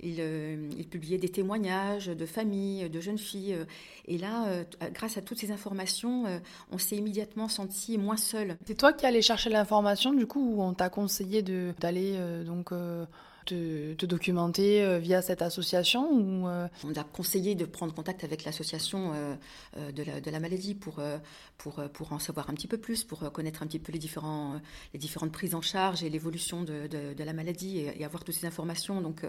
Il, 0.00 0.88
publiait 0.90 1.18
des 1.18 1.28
témoignages 1.28 2.06
de 2.06 2.26
familles, 2.26 2.88
de 2.88 3.00
jeunes 3.00 3.18
filles. 3.18 3.56
Et 4.06 4.18
là, 4.18 4.64
grâce 4.92 5.16
à 5.16 5.22
toutes 5.22 5.38
ces 5.38 5.50
informations, 5.50 6.24
on 6.70 6.78
s'est 6.78 6.96
immédiatement 6.96 7.48
senti 7.48 7.98
moins 7.98 8.16
seul. 8.16 8.56
C'est 8.66 8.76
toi 8.76 8.92
qui 8.92 9.06
allais 9.06 9.22
chercher 9.22 9.50
l'information, 9.50 10.12
du 10.12 10.26
coup, 10.26 10.54
ou 10.56 10.62
on 10.62 10.74
t'a 10.74 10.88
conseillé 10.88 11.42
d'aller 11.42 12.18
donc 12.44 12.72
te, 13.44 14.04
documenter 14.06 14.82
euh, 14.82 14.98
via 14.98 15.22
cette 15.22 15.42
association 15.42 16.10
ou 16.10 16.48
euh? 16.48 16.68
On 16.84 16.94
a 16.94 17.04
conseillé 17.04 17.54
de 17.54 17.64
prendre 17.64 17.94
contact 17.94 18.24
avec 18.24 18.44
l'association 18.44 19.12
euh, 19.14 19.92
de 19.92 20.30
la, 20.30 20.40
maladie 20.40 20.74
pour, 20.74 21.00
pour, 21.58 21.82
pour 21.92 22.12
en 22.12 22.18
savoir 22.18 22.50
un 22.50 22.54
petit 22.54 22.66
peu 22.66 22.76
plus, 22.76 23.04
pour 23.04 23.30
connaître 23.32 23.62
un 23.62 23.66
petit 23.66 23.78
peu 23.78 23.92
les, 23.92 23.98
différents, 23.98 24.60
les 24.92 24.98
différentes 24.98 25.32
prises 25.32 25.54
en 25.54 25.62
charge 25.62 26.02
et 26.02 26.10
l'évolution 26.10 26.62
de, 26.62 26.86
de, 26.86 27.24
la 27.24 27.32
maladie 27.32 27.78
et, 27.78 28.04
avoir 28.04 28.24
toutes 28.24 28.34
ces 28.34 28.46
informations. 28.46 29.00
Donc 29.00 29.22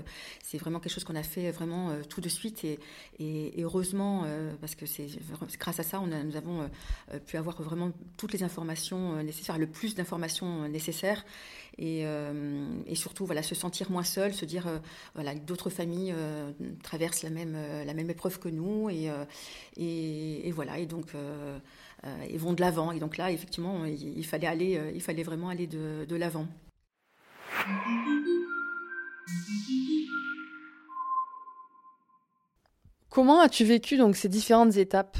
c'est 0.43 0.57
vraiment 0.57 0.79
quelque 0.79 0.93
chose 0.93 1.03
qu'on 1.03 1.15
a 1.15 1.23
fait 1.23 1.51
vraiment 1.51 1.91
tout 2.09 2.21
de 2.21 2.29
suite 2.29 2.63
et, 2.63 2.79
et, 3.19 3.63
heureusement 3.63 4.25
parce 4.59 4.75
que 4.75 4.85
c'est 4.85 5.07
grâce 5.59 5.79
à 5.79 5.83
ça 5.83 5.99
on 5.99 6.07
nous 6.07 6.35
avons 6.35 6.69
pu 7.25 7.37
avoir 7.37 7.61
vraiment 7.61 7.91
toutes 8.17 8.33
les 8.33 8.43
informations 8.43 9.21
nécessaires, 9.23 9.57
le 9.57 9.67
plus 9.67 9.95
d'informations 9.95 10.67
nécessaires 10.67 11.23
et, 11.77 12.05
et 12.85 12.95
surtout 12.95 13.25
voilà 13.25 13.43
se 13.43 13.55
sentir 13.55 13.91
moins 13.91 14.03
seul, 14.03 14.33
se 14.33 14.45
dire 14.45 14.67
euh, 14.67 14.79
voilà 15.13 15.35
d'autres 15.35 15.69
familles 15.69 16.13
euh, 16.15 16.51
traversent 16.83 17.23
la 17.23 17.29
même 17.29 17.55
euh, 17.55 17.83
la 17.83 17.93
même 17.93 18.09
épreuve 18.09 18.39
que 18.39 18.49
nous 18.49 18.89
et 18.89 19.09
et, 19.77 20.51
voilà 20.51 20.79
et 20.79 20.85
donc 20.85 21.07
ils 22.29 22.39
vont 22.39 22.53
de 22.53 22.61
l'avant 22.61 22.91
et 22.91 22.99
donc 22.99 23.17
là 23.17 23.31
effectivement 23.31 23.85
il, 23.85 24.25
fallait 24.25 24.47
aller 24.47 24.91
il 24.93 25.01
fallait 25.01 25.23
vraiment 25.23 25.49
aller 25.49 25.67
de, 25.67 26.05
de 26.07 26.15
l'avant. 26.15 26.47
Comment 33.09 33.39
as-tu 33.41 33.63
vécu 33.63 33.97
donc 33.97 34.15
ces 34.15 34.29
différentes 34.29 34.75
étapes? 34.77 35.17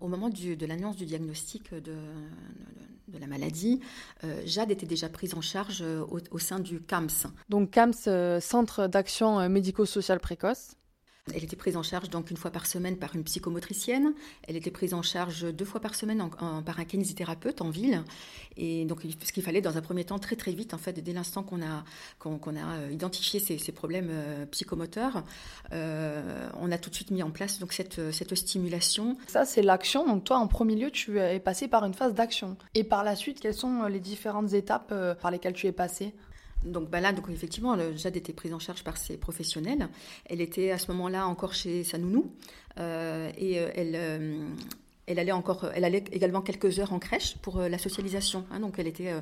Au 0.00 0.08
moment 0.08 0.28
de 0.28 0.66
l'annonce 0.66 0.96
du 0.96 1.06
diagnostic 1.06 1.72
de, 1.72 1.80
de 1.80 3.03
la 3.24 3.38
maladie, 3.38 3.80
euh, 4.22 4.42
Jade 4.44 4.70
était 4.70 4.86
déjà 4.86 5.08
prise 5.08 5.34
en 5.34 5.40
charge 5.40 5.82
euh, 5.82 6.04
au, 6.30 6.38
sein 6.38 6.60
du 6.60 6.80
CAMS. 6.80 7.26
Donc 7.48 7.70
CAMS, 7.70 7.92
euh, 8.06 8.40
Centre 8.40 8.86
d'action 8.86 9.48
médico-sociale 9.48 10.20
précoce. 10.20 10.76
Elle 11.32 11.42
était 11.42 11.56
prise 11.56 11.78
en 11.78 11.82
charge 11.82 12.10
donc 12.10 12.30
une 12.30 12.36
fois 12.36 12.50
par 12.50 12.66
semaine 12.66 12.98
par 12.98 13.16
une 13.16 13.24
psychomotricienne. 13.24 14.12
Elle 14.46 14.56
était 14.56 14.70
prise 14.70 14.92
en 14.92 15.00
charge 15.00 15.50
deux 15.54 15.64
fois 15.64 15.80
par 15.80 15.94
semaine 15.94 16.28
par 16.66 16.78
un 16.78 16.84
kinésithérapeute 16.84 17.62
en 17.62 17.70
ville. 17.70 18.04
Et 18.58 18.84
donc, 18.84 19.00
ce 19.24 19.32
qu'il 19.32 19.42
fallait 19.42 19.62
dans 19.62 19.78
un 19.78 19.80
premier 19.80 20.04
temps, 20.04 20.18
très 20.18 20.36
très 20.36 20.52
vite, 20.52 20.74
en 20.74 20.78
fait, 20.78 20.92
dès 20.92 21.14
l'instant 21.14 21.42
qu'on 21.42 21.62
a, 21.62 21.82
a 22.22 22.76
euh, 22.76 22.90
identifié 22.92 23.40
ces, 23.40 23.72
problèmes 23.72 24.10
euh, 24.10 24.44
psychomoteurs, 24.46 25.24
euh, 25.72 26.50
on 26.60 26.70
a 26.70 26.76
tout 26.76 26.90
de 26.90 26.94
suite 26.94 27.10
mis 27.10 27.22
en 27.22 27.30
place 27.30 27.58
donc 27.58 27.72
cette, 27.72 28.12
cette 28.12 28.34
stimulation. 28.34 29.16
Ça, 29.26 29.46
c'est 29.46 29.62
l'action. 29.62 30.06
Donc, 30.06 30.24
toi, 30.24 30.36
en 30.36 30.46
premier 30.46 30.76
lieu, 30.76 30.90
tu 30.90 31.18
es 31.18 31.40
passé 31.40 31.68
par 31.68 31.86
une 31.86 31.94
phase 31.94 32.12
d'action. 32.12 32.58
Et 32.74 32.84
par 32.84 33.02
la 33.02 33.16
suite, 33.16 33.40
quelles 33.40 33.54
sont 33.54 33.84
les 33.84 34.00
différentes 34.00 34.52
étapes 34.52 34.92
par 35.22 35.30
lesquelles 35.30 35.54
tu 35.54 35.66
es 35.66 35.72
passé? 35.72 36.12
Donc 36.64 36.90
bah 36.90 37.00
là, 37.00 37.12
donc 37.12 37.28
effectivement, 37.30 37.76
Jade 37.94 38.16
était 38.16 38.32
prise 38.32 38.54
en 38.54 38.58
charge 38.58 38.84
par 38.84 38.96
ses 38.96 39.16
professionnels. 39.16 39.88
Elle 40.26 40.40
était 40.40 40.70
à 40.70 40.78
ce 40.78 40.90
moment-là 40.92 41.26
encore 41.26 41.54
chez 41.54 41.84
sa 41.84 41.98
nounou 41.98 42.32
euh, 42.78 43.30
et 43.38 43.60
euh, 43.60 43.70
elle, 43.74 43.92
euh, 43.94 44.48
elle 45.06 45.18
allait 45.18 45.32
encore, 45.32 45.70
elle 45.74 45.84
allait 45.84 46.04
également 46.12 46.40
quelques 46.40 46.78
heures 46.78 46.94
en 46.94 46.98
crèche 46.98 47.36
pour 47.42 47.60
la 47.60 47.76
socialisation. 47.76 48.46
Hein. 48.50 48.60
donc 48.60 48.78
elle 48.78 48.86
était 48.86 49.12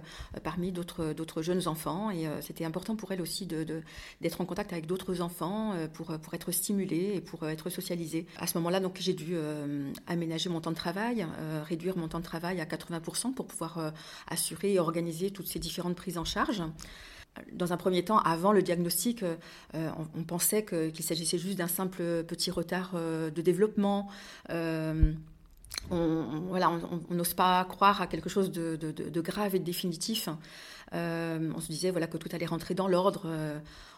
parmi 0.45 0.71
d'autres 0.71 1.43
jeunes 1.43 1.67
enfants 1.67 2.13
et 2.13 2.29
c'était 2.41 2.65
important 2.65 2.95
pour 2.95 3.11
elle 3.11 3.21
aussi 3.21 3.47
d'être 3.47 4.41
en 4.41 4.45
contact 4.45 4.73
avec 4.73 4.87
d'autres 4.87 5.21
enfants 5.23 5.75
pour 5.93 6.17
pour 6.19 6.35
être 6.35 6.53
stimulée 6.53 7.15
et 7.17 7.21
pour 7.21 7.49
être 7.49 7.69
socialisée. 7.69 8.27
À 8.39 8.47
ce 8.47 8.57
moment-là, 8.59 8.79
donc 8.79 8.99
j'ai 9.01 9.13
dû 9.13 9.35
aménager 10.07 10.49
mon 10.49 10.61
temps 10.61 10.71
de 10.71 10.77
travail, 10.77 11.27
réduire 11.65 11.97
mon 11.97 12.07
temps 12.07 12.21
de 12.21 12.25
travail 12.25 12.61
à 12.61 12.65
80% 12.65 13.35
pour 13.35 13.47
pouvoir 13.47 13.93
assurer 14.29 14.75
et 14.75 14.79
organiser 14.79 15.33
toutes 15.33 15.49
ces 15.49 15.59
différentes 15.59 15.97
prises 15.97 16.17
en 16.17 16.25
charge 16.25 16.63
dans 17.53 17.73
un 17.73 17.77
premier 17.77 18.05
temps, 18.05 18.19
avant 18.19 18.53
le 18.53 18.63
diagnostic, 18.63 19.23
euh, 19.23 19.37
on, 19.75 20.23
pensait 20.25 20.65
qu'il 20.65 21.03
s'agissait 21.03 21.39
juste 21.39 21.59
d'un 21.59 21.69
simple 21.69 22.25
petit 22.25 22.51
retard 22.51 22.93
euh, 22.95 23.31
de 23.31 23.41
développement. 23.41 24.09
Euh, 24.51 25.13
on 25.91 26.59
n'ose 27.11 27.35
pas 27.35 27.65
croire 27.65 28.01
à 28.01 28.07
quelque 28.07 28.29
chose 28.29 28.51
de, 28.51 29.21
grave 29.21 29.55
et 29.55 29.59
de 29.59 29.65
définitif. 29.65 30.29
on 30.93 31.61
se 31.61 31.67
disait 31.69 31.91
voilà 31.91 32.07
que 32.07 32.17
tout 32.17 32.29
allait 32.33 32.47
rentrer 32.47 32.75
dans 32.75 32.89
l'ordre 32.89 33.27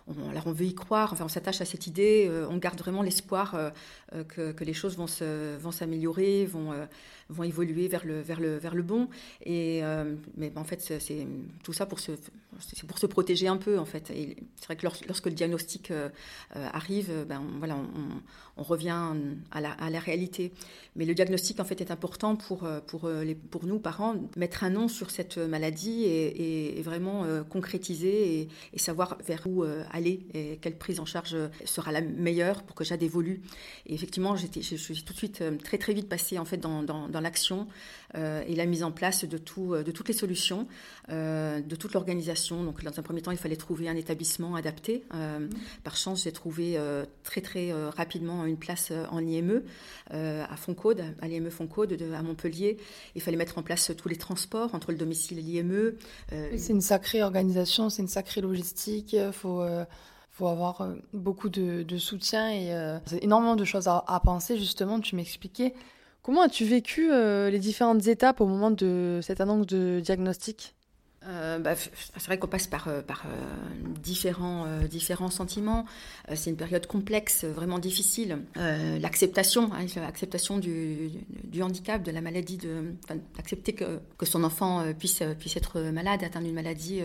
on, 0.06 0.30
alors 0.30 0.46
on 0.46 0.52
veut 0.52 0.66
y 0.66 0.74
croire, 0.74 1.12
enfin 1.12 1.24
on 1.24 1.28
s'attache 1.28 1.60
à 1.60 1.64
cette 1.64 1.86
idée, 1.86 2.26
euh, 2.28 2.46
on 2.50 2.58
garde 2.58 2.78
vraiment 2.78 3.02
l'espoir 3.02 3.54
euh, 3.54 3.70
euh, 4.14 4.24
que, 4.24 4.64
les 4.64 4.74
choses 4.74 4.96
vont, 4.96 5.06
se, 5.06 5.56
vont 5.56 5.70
s'améliorer, 5.70 6.44
vont, 6.44 6.72
vont 7.28 7.42
évoluer 7.42 7.88
vers 7.88 8.04
le, 8.04 8.20
vers 8.20 8.40
le, 8.40 8.56
vers 8.56 8.74
le 8.74 8.82
bon. 8.82 9.08
Et, 9.44 9.82
mais 10.36 10.52
en 10.56 10.64
fait, 10.64 10.80
c'est 10.80 11.26
tout 11.62 11.72
ça 11.72 11.86
pour 11.86 12.00
se, 12.00 12.12
pour 12.86 12.98
se 12.98 13.06
protéger 13.06 13.48
un 13.48 13.56
peu 13.56 13.78
en 13.78 13.84
fait. 13.84 14.06
C'est 14.08 14.64
vrai 14.64 14.76
que 14.76 14.86
lorsque 15.06 15.26
le 15.26 15.32
diagnostic 15.32 15.92
arrive, 16.54 17.24
ben, 17.28 17.42
voilà, 17.58 17.76
on, 18.53 18.53
revient 18.56 19.14
à 19.50 19.60
la, 19.60 19.72
à 19.72 19.90
la, 19.90 19.98
réalité. 19.98 20.52
Mais 20.96 21.04
le 21.04 21.14
diagnostic 21.14 21.60
en 21.60 21.64
fait 21.64 21.80
est 21.80 21.90
important 21.90 22.36
pour, 22.36 22.68
pour, 22.86 23.08
les, 23.08 23.34
pour 23.34 23.66
nous, 23.66 23.78
parents, 23.78 24.14
mettre 24.36 24.64
un 24.64 24.70
nom 24.70 24.88
sur 24.88 25.10
cette 25.10 25.38
maladie 25.38 26.04
et, 26.04 26.80
vraiment 26.82 27.24
concrétiser 27.48 28.40
et, 28.40 28.48
et, 28.72 28.78
savoir 28.78 29.18
vers 29.26 29.46
où 29.46 29.64
aller 29.90 30.26
et 30.34 30.58
quelle 30.60 30.76
prise 30.76 31.00
en 31.00 31.06
charge 31.06 31.36
sera 31.64 31.92
la 31.92 32.00
meilleure 32.00 32.62
pour 32.62 32.76
que 32.76 32.84
Jade 32.84 33.02
évolue. 33.02 33.42
Et 33.86 33.94
effectivement, 33.94 34.36
j'étais, 34.36 34.62
je, 34.62 34.76
suis 34.76 35.02
tout 35.02 35.12
de 35.12 35.18
suite 35.18 35.40
euh, 35.40 35.56
très 35.56 35.78
très 35.78 35.92
vite 35.94 36.08
passée 36.08 36.38
en 36.38 36.44
fait 36.44 36.56
dans, 36.56 36.82
dans, 36.82 37.20
l'action 37.20 37.66
euh, 38.16 38.42
et 38.46 38.54
la 38.54 38.66
mise 38.66 38.82
en 38.82 38.90
place 38.90 39.24
de, 39.24 39.38
tout, 39.38 39.74
de 39.76 39.90
toutes 39.90 40.08
les 40.08 40.14
solutions, 40.14 40.66
euh, 41.10 41.60
de 41.60 41.76
toute 41.76 41.92
l'organisation. 41.94 42.62
Donc 42.64 42.82
dans 42.82 42.98
un 42.98 43.02
premier 43.02 43.22
temps, 43.22 43.30
il 43.30 43.38
fallait 43.38 43.56
trouver 43.56 43.88
un 43.88 43.96
établissement 43.96 44.54
adapté. 44.54 45.04
Par 45.82 45.96
chance, 45.96 46.24
j'ai 46.24 46.32
trouvé 46.32 46.78
très 47.22 47.40
très 47.40 47.72
rapidement 47.90 48.43
une 48.46 48.56
place 48.56 48.92
en 49.10 49.24
IME 49.24 49.62
à 50.10 50.56
Foncode, 50.56 51.04
à 51.20 51.28
l'IME 51.28 51.50
à 52.14 52.22
Montpellier. 52.22 52.78
Il 53.14 53.22
fallait 53.22 53.36
mettre 53.36 53.58
en 53.58 53.62
place 53.62 53.92
tous 53.96 54.08
les 54.08 54.16
transports 54.16 54.74
entre 54.74 54.92
le 54.92 54.98
domicile 54.98 55.38
et 55.38 55.42
l'IME. 55.42 55.94
c'est 56.56 56.72
une 56.72 56.80
sacrée 56.80 57.22
organisation, 57.22 57.90
c'est 57.90 58.02
une 58.02 58.08
sacrée 58.08 58.40
logistique. 58.40 59.16
Faut 59.32 59.62
faut 60.34 60.48
avoir 60.48 60.80
euh, 60.80 60.94
beaucoup 61.12 61.48
de, 61.48 61.96
soutien 61.96 62.50
et 62.50 62.74
euh, 62.74 62.98
énormément 63.22 63.56
de 63.56 63.64
choses 63.64 63.86
à, 63.88 64.20
penser. 64.24 64.58
Justement, 64.58 64.98
tu 65.00 65.14
m'expliquais. 65.14 65.74
Comment 66.22 66.42
as-tu 66.42 66.64
vécu 66.64 67.12
euh, 67.12 67.50
les 67.50 67.60
différentes 67.60 68.06
étapes 68.08 68.40
au 68.40 68.46
moment 68.46 68.70
de 68.70 69.20
cette 69.22 69.40
annonce 69.40 69.66
de 69.66 70.00
diagnostic? 70.02 70.74
Euh, 71.26 71.58
bah, 71.58 71.74
c'est 71.74 72.26
vrai 72.26 72.38
qu'on 72.38 72.48
passe 72.48 72.66
par, 72.66 72.88
euh, 72.88 73.00
euh, 73.00 74.86
différents, 74.88 75.30
sentiments. 75.30 75.86
c'est 76.34 76.50
une 76.50 76.56
période 76.56 76.86
complexe, 76.86 77.44
vraiment 77.44 77.78
difficile. 77.78 78.38
l'acceptation, 78.56 79.70
hein, 79.72 79.86
l'acceptation 79.96 80.58
du, 80.58 81.10
handicap, 81.62 82.02
de 82.02 82.10
la 82.10 82.20
maladie, 82.20 82.58
d'accepter 83.36 83.72
que, 83.72 84.00
son 84.24 84.44
enfant 84.44 84.84
puisse, 84.98 85.20
être 85.20 85.80
malade, 85.80 86.22
atteindre 86.24 86.46
une 86.46 86.54
maladie 86.54 87.00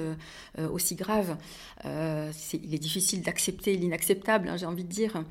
aussi 0.58 0.96
grave. 0.96 1.38
il 1.86 2.74
est 2.74 2.80
difficile 2.80 3.22
d'accepter 3.22 3.76
l'inacceptable, 3.76 4.50
hein, 4.50 4.58
j'ai 4.58 4.66
envie 4.66 4.84
de 4.84 4.92
dire. 4.92 5.24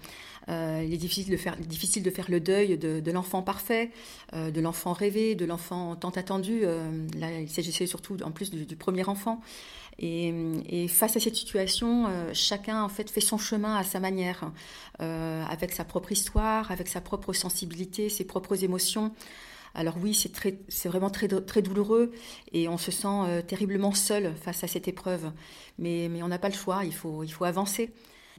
Il 0.49 0.95
est 0.95 0.99
difficile 0.99 1.31
de 1.31 1.37
faire, 1.37 1.57
difficile 1.59 2.03
de 2.03 2.11
faire 2.11 2.31
le 2.31 2.41
deuil 2.41 2.79
de, 2.79 3.11
l'enfant 3.11 3.43
parfait, 3.43 3.91
de 4.33 4.61
l'enfant 4.61 4.95
rêvé, 4.95 5.35
de 5.35 5.45
l'enfant 5.45 5.95
tant 5.97 6.11
attendu. 6.11 6.63
Là, 6.63 7.41
il 7.41 7.51
s'agissait 7.51 7.87
surtout 7.87 8.17
en 8.23 8.31
plus 8.31 8.51
du, 8.51 8.77
premier 8.79 9.09
enfant. 9.09 9.41
Et, 10.01 10.87
face 10.89 11.17
à 11.17 11.21
cette 11.21 11.35
situation, 11.35 12.07
chacun 12.33 12.85
en 12.85 12.89
fait 12.89 13.11
fait 13.11 13.21
son 13.21 13.37
chemin 13.37 13.75
à 13.75 13.83
sa 13.83 13.99
manière, 13.99 14.53
avec 15.01 15.73
sa 15.73 15.85
propre 15.85 16.13
histoire, 16.13 16.71
avec 16.71 16.87
sa 16.87 17.01
propre 17.01 17.33
sensibilité, 17.33 18.09
ses 18.09 18.25
propres 18.25 18.63
émotions. 18.63 19.13
Alors 19.75 19.97
oui, 20.01 20.15
c'est 20.15 20.33
très, 20.33 20.61
c'est 20.69 20.89
vraiment 20.89 21.11
très, 21.11 21.27
très 21.27 21.63
douloureux 21.63 22.13
et 22.53 22.69
on 22.69 22.79
se 22.79 22.93
sent 22.93 23.43
terriblement 23.49 23.93
seul 23.93 24.35
face 24.37 24.63
à 24.63 24.69
cette 24.69 24.87
épreuve. 24.87 25.33
Mais, 25.79 26.07
mais 26.09 26.23
on 26.23 26.29
n'a 26.29 26.39
pas 26.39 26.49
le 26.49 26.55
choix, 26.55 26.85
il 26.85 26.95
faut, 26.95 27.25
il 27.25 27.31
faut 27.31 27.45
avancer. 27.45 27.93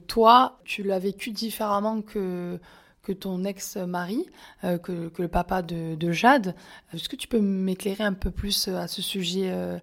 Toi, 0.06 0.58
tu 0.64 0.82
l'as 0.82 0.98
vécu 0.98 1.30
différemment 1.30 2.02
que, 2.02 2.58
que 3.02 3.12
ton 3.12 3.44
ex-mari, 3.44 4.26
euh, 4.64 4.78
que, 4.78 5.08
que, 5.08 5.22
le 5.22 5.28
papa 5.28 5.62
de, 5.62 6.12
Jade. 6.12 6.54
Est-ce 6.92 7.08
que 7.08 7.16
tu 7.16 7.28
peux 7.28 7.40
m'éclairer 7.40 8.04
un 8.04 8.12
peu 8.12 8.30
plus 8.30 8.68
euh, 8.68 8.76
à 8.76 8.88
ce 8.88 9.02
sujet 9.02 9.50
euh? 9.50 9.78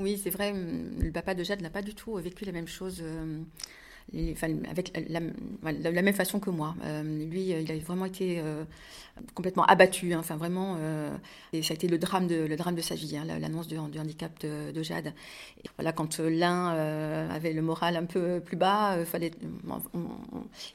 Oui, 0.00 0.18
c'est 0.22 0.30
vrai, 0.30 0.52
le 0.52 1.12
papa 1.12 1.34
de 1.34 1.44
Jade 1.44 1.60
n'a 1.60 1.70
pas 1.70 1.82
du 1.82 1.94
tout 1.94 2.14
vécu 2.16 2.44
la 2.44 2.52
même 2.52 2.66
chose 2.66 3.02
avec 4.68 4.92
la, 5.08 5.20
même 5.20 6.14
façon 6.14 6.40
que 6.40 6.50
moi. 6.50 6.74
lui, 7.04 7.50
il 7.50 7.70
a 7.70 7.76
vraiment 7.78 8.06
été 8.06 8.42
complètement 9.34 9.64
abattu. 9.64 10.12
Hein. 10.12 10.18
enfin, 10.20 10.36
vraiment, 10.36 10.76
euh, 10.78 11.16
et 11.52 11.62
ça 11.62 11.72
a 11.72 11.74
été 11.74 11.88
le 11.88 11.98
drame 11.98 12.26
de, 12.26 12.36
le 12.36 12.56
drame 12.56 12.74
de 12.74 12.80
sa 12.80 12.94
vie, 12.94 13.16
hein, 13.16 13.24
l'annonce 13.24 13.66
du, 13.66 13.78
handicap 13.78 14.32
de, 14.40 14.82
Jade. 14.82 15.12
Et 15.62 15.68
voilà, 15.76 15.92
quand 15.92 16.20
euh, 16.20 16.30
l'un 16.30 16.74
euh, 16.74 17.30
avait 17.30 17.52
le 17.52 17.62
moral 17.62 17.96
un 17.96 18.04
peu 18.04 18.40
plus 18.40 18.56
bas, 18.56 19.04
fallait, 19.04 19.32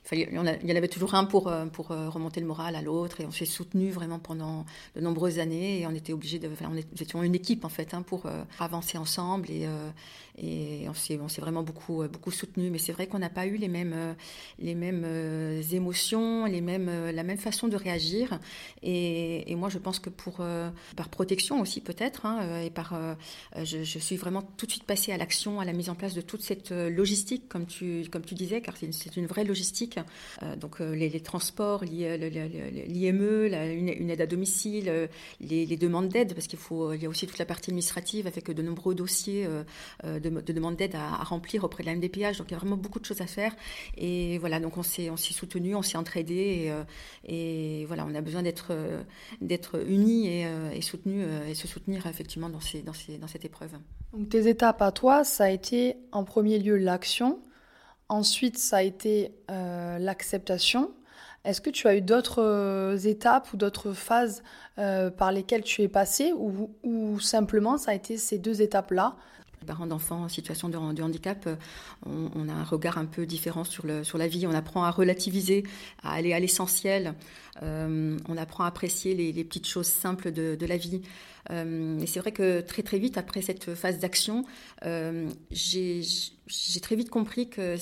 fallait, 0.03 0.29
il 0.31 0.69
y 0.69 0.73
en 0.73 0.75
avait 0.75 0.87
toujours 0.87 1.15
un 1.15 1.25
pour, 1.25 1.51
pour 1.71 1.87
remonter 1.87 2.39
le 2.39 2.47
moral 2.47 2.75
à 2.75 2.81
l'autre. 2.81 3.21
Et 3.21 3.25
on 3.25 3.31
s'est 3.31 3.45
soutenu 3.45 3.89
vraiment 3.89 4.19
pendant 4.19 4.65
de 4.95 5.01
nombreuses 5.01 5.39
années. 5.39 5.81
Et 5.81 5.87
on 5.87 5.91
était 5.91 6.13
obligés 6.13 6.39
de. 6.39 6.49
Enfin, 6.51 6.69
on 6.71 6.75
étions 6.75 7.23
une 7.23 7.35
équipe, 7.35 7.65
en 7.65 7.69
fait, 7.69 7.93
hein, 7.93 8.01
pour 8.01 8.25
avancer 8.59 8.97
ensemble. 8.97 9.49
Et, 9.49 9.67
et 10.37 10.87
on 10.89 10.93
s'est 10.93 11.41
vraiment 11.41 11.63
beaucoup, 11.63 12.03
beaucoup 12.07 12.31
soutenu. 12.31 12.69
Mais 12.69 12.77
c'est 12.77 12.91
vrai 12.91 13.07
qu'on 13.07 13.21
n'a 13.25 13.33
pas 13.33 13.45
eu 13.45 13.57
les 13.57 13.67
mêmes, 13.67 14.15
les 14.59 14.75
mêmes 14.75 15.05
émotions, 15.71 16.45
les 16.45 16.61
mêmes, 16.61 17.09
la 17.11 17.23
même 17.23 17.37
façon 17.37 17.67
de 17.67 17.75
réagir. 17.75 18.39
Et, 18.83 19.55
moi, 19.55 19.69
je 19.69 19.77
pense 19.77 19.99
que 19.99 20.09
pour, 20.09 20.37
euh, 20.39 20.69
par 20.95 21.09
protection 21.09 21.61
aussi 21.61 21.81
peut-être, 21.81 22.25
hein, 22.25 22.39
euh, 22.43 22.61
et 22.63 22.69
par, 22.69 22.93
euh, 22.93 23.15
je, 23.63 23.83
suis 23.83 24.17
vraiment 24.17 24.41
tout 24.57 24.65
de 24.65 24.71
suite 24.71 24.83
passée 24.83 25.11
à 25.11 25.17
l'action, 25.17 25.59
à 25.59 25.65
la 25.65 25.73
mise 25.73 25.89
en 25.89 25.95
place 25.95 26.13
de 26.13 26.21
toute 26.21 26.41
cette 26.41 26.71
logistique, 26.71 27.47
comme 27.47 27.65
tu, 27.65 28.05
comme 28.11 28.23
tu 28.23 28.35
disais, 28.35 28.61
car 28.61 28.75
c'est 28.77 29.17
une, 29.17 29.25
vraie 29.25 29.43
logistique. 29.43 29.99
donc 30.57 30.79
les, 30.79 31.19
transports, 31.21 31.83
l'IME, 31.83 33.49
une, 33.51 34.09
aide 34.09 34.21
à 34.21 34.27
domicile, 34.27 35.09
les, 35.39 35.77
demandes 35.77 36.09
d'aide, 36.09 36.33
parce 36.33 36.47
qu'il 36.47 36.59
faut, 36.59 36.93
il 36.93 37.01
y 37.01 37.05
a 37.05 37.09
aussi 37.09 37.25
toute 37.27 37.39
la 37.39 37.45
partie 37.45 37.71
administrative 37.71 38.27
avec 38.27 38.51
de 38.51 38.61
nombreux 38.61 38.93
dossiers 38.95 39.47
de 40.03 40.29
demandes 40.29 40.75
d'aide 40.75 40.95
à, 40.95 41.23
remplir 41.23 41.63
auprès 41.63 41.83
de 41.83 41.89
la 41.89 41.95
MDPH. 41.95 42.37
Donc 42.37 42.47
il 42.49 42.51
y 42.51 42.55
a 42.55 42.59
vraiment 42.59 42.77
beaucoup 42.77 42.99
de 42.99 43.05
choses 43.05 43.14
à 43.21 43.27
faire. 43.27 43.55
Et 43.97 44.37
voilà, 44.37 44.59
donc 44.59 44.77
on 44.77 44.83
s'est, 44.83 45.09
soutenu, 45.17 45.75
on 45.75 45.81
s'est 45.81 45.97
entraidé, 45.97 46.71
et, 47.27 47.81
et 47.81 47.85
voilà, 47.85 48.05
on 48.05 48.15
a 48.15 48.21
besoin 48.21 48.43
d'être 48.43 48.73
euh, 48.85 49.01
d'être 49.41 49.81
unis 49.87 50.27
et, 50.27 50.45
euh, 50.45 50.71
et 50.71 50.81
soutenus 50.81 51.25
euh, 51.27 51.47
et 51.47 51.55
se 51.55 51.67
soutenir 51.67 52.07
effectivement 52.07 52.49
dans, 52.49 52.59
ces, 52.59 52.81
dans, 52.81 52.93
ces, 52.93 53.17
dans 53.17 53.27
cette 53.27 53.45
épreuve. 53.45 53.71
Donc 54.13 54.29
tes 54.29 54.47
étapes 54.47 54.81
à 54.81 54.91
toi, 54.91 55.23
ça 55.23 55.45
a 55.45 55.49
été 55.49 55.97
en 56.11 56.23
premier 56.23 56.59
lieu 56.59 56.77
l'action, 56.77 57.39
ensuite 58.09 58.57
ça 58.57 58.77
a 58.77 58.81
été 58.83 59.31
l'acceptation. 59.49 60.91
Est-ce 61.43 61.61
que 61.61 61.69
tu 61.69 61.87
as 61.87 61.95
eu 61.95 62.01
d'autres 62.01 62.97
étapes 63.05 63.53
ou 63.53 63.57
d'autres 63.57 63.93
phases 63.93 64.41
par 64.75 65.31
lesquelles 65.31 65.63
tu 65.63 65.81
es 65.83 65.87
passé 65.87 66.33
ou, 66.33 66.71
ou, 66.83 67.19
simplement 67.19 67.77
ça 67.77 67.91
a 67.91 67.93
été 67.93 68.17
ces 68.17 68.37
deux 68.39 68.61
étapes-là 68.61 69.15
Les 69.61 69.67
parents 69.67 69.87
d'enfants 69.87 70.23
en 70.23 70.29
situation 70.29 70.69
de, 70.69 70.77
handicap, 70.77 71.47
on, 72.05 72.49
a 72.49 72.53
un 72.53 72.63
regard 72.63 72.97
un 72.97 73.05
peu 73.05 73.25
différent 73.25 73.63
sur, 73.63 73.85
le, 73.85 74.03
sur 74.03 74.17
la 74.17 74.27
vie. 74.27 74.45
On 74.47 74.53
apprend 74.53 74.83
à 74.83 74.91
relativiser, 74.91 75.63
à 76.03 76.13
aller 76.13 76.33
à 76.33 76.39
l'essentiel. 76.39 77.13
on 77.61 78.37
apprend 78.37 78.65
à 78.65 78.67
apprécier 78.67 79.15
les, 79.15 79.43
petites 79.43 79.67
choses 79.67 79.87
simples 79.87 80.31
de 80.31 80.65
la 80.65 80.77
vie. 80.77 81.01
Euh, 81.51 81.99
et 81.99 82.07
c'est 82.07 82.19
vrai 82.19 82.31
que 82.31 82.61
très 82.61 82.83
très 82.83 82.97
vite, 82.99 83.17
après 83.17 83.41
cette 83.41 83.75
phase 83.75 83.99
d'action, 83.99 84.45
euh, 84.85 85.29
j'ai 85.51 86.01
très 86.81 86.95
vite 86.95 87.09
compris 87.09 87.49
que 87.49 87.75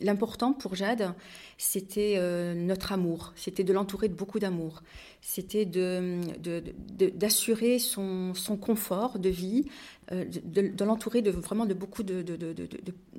l'important 0.00 0.52
pour 0.52 0.74
Jade, 0.74 1.14
c'était 1.58 2.16
euh, 2.16 2.54
notre 2.54 2.92
amour, 2.92 3.32
c'était 3.36 3.64
de 3.64 3.72
l'entourer 3.72 4.08
de 4.08 4.14
beaucoup 4.14 4.38
d'amour, 4.38 4.82
c'était 5.20 5.64
d'assurer 7.14 7.78
son, 7.78 8.32
confort 8.60 9.18
de 9.18 9.28
vie, 9.28 9.66
de, 10.10 10.84
l'entourer 10.84 11.22
de, 11.22 11.30
vraiment 11.30 11.64
de 11.64 11.74
beaucoup 11.74 12.02
de, 12.02 12.24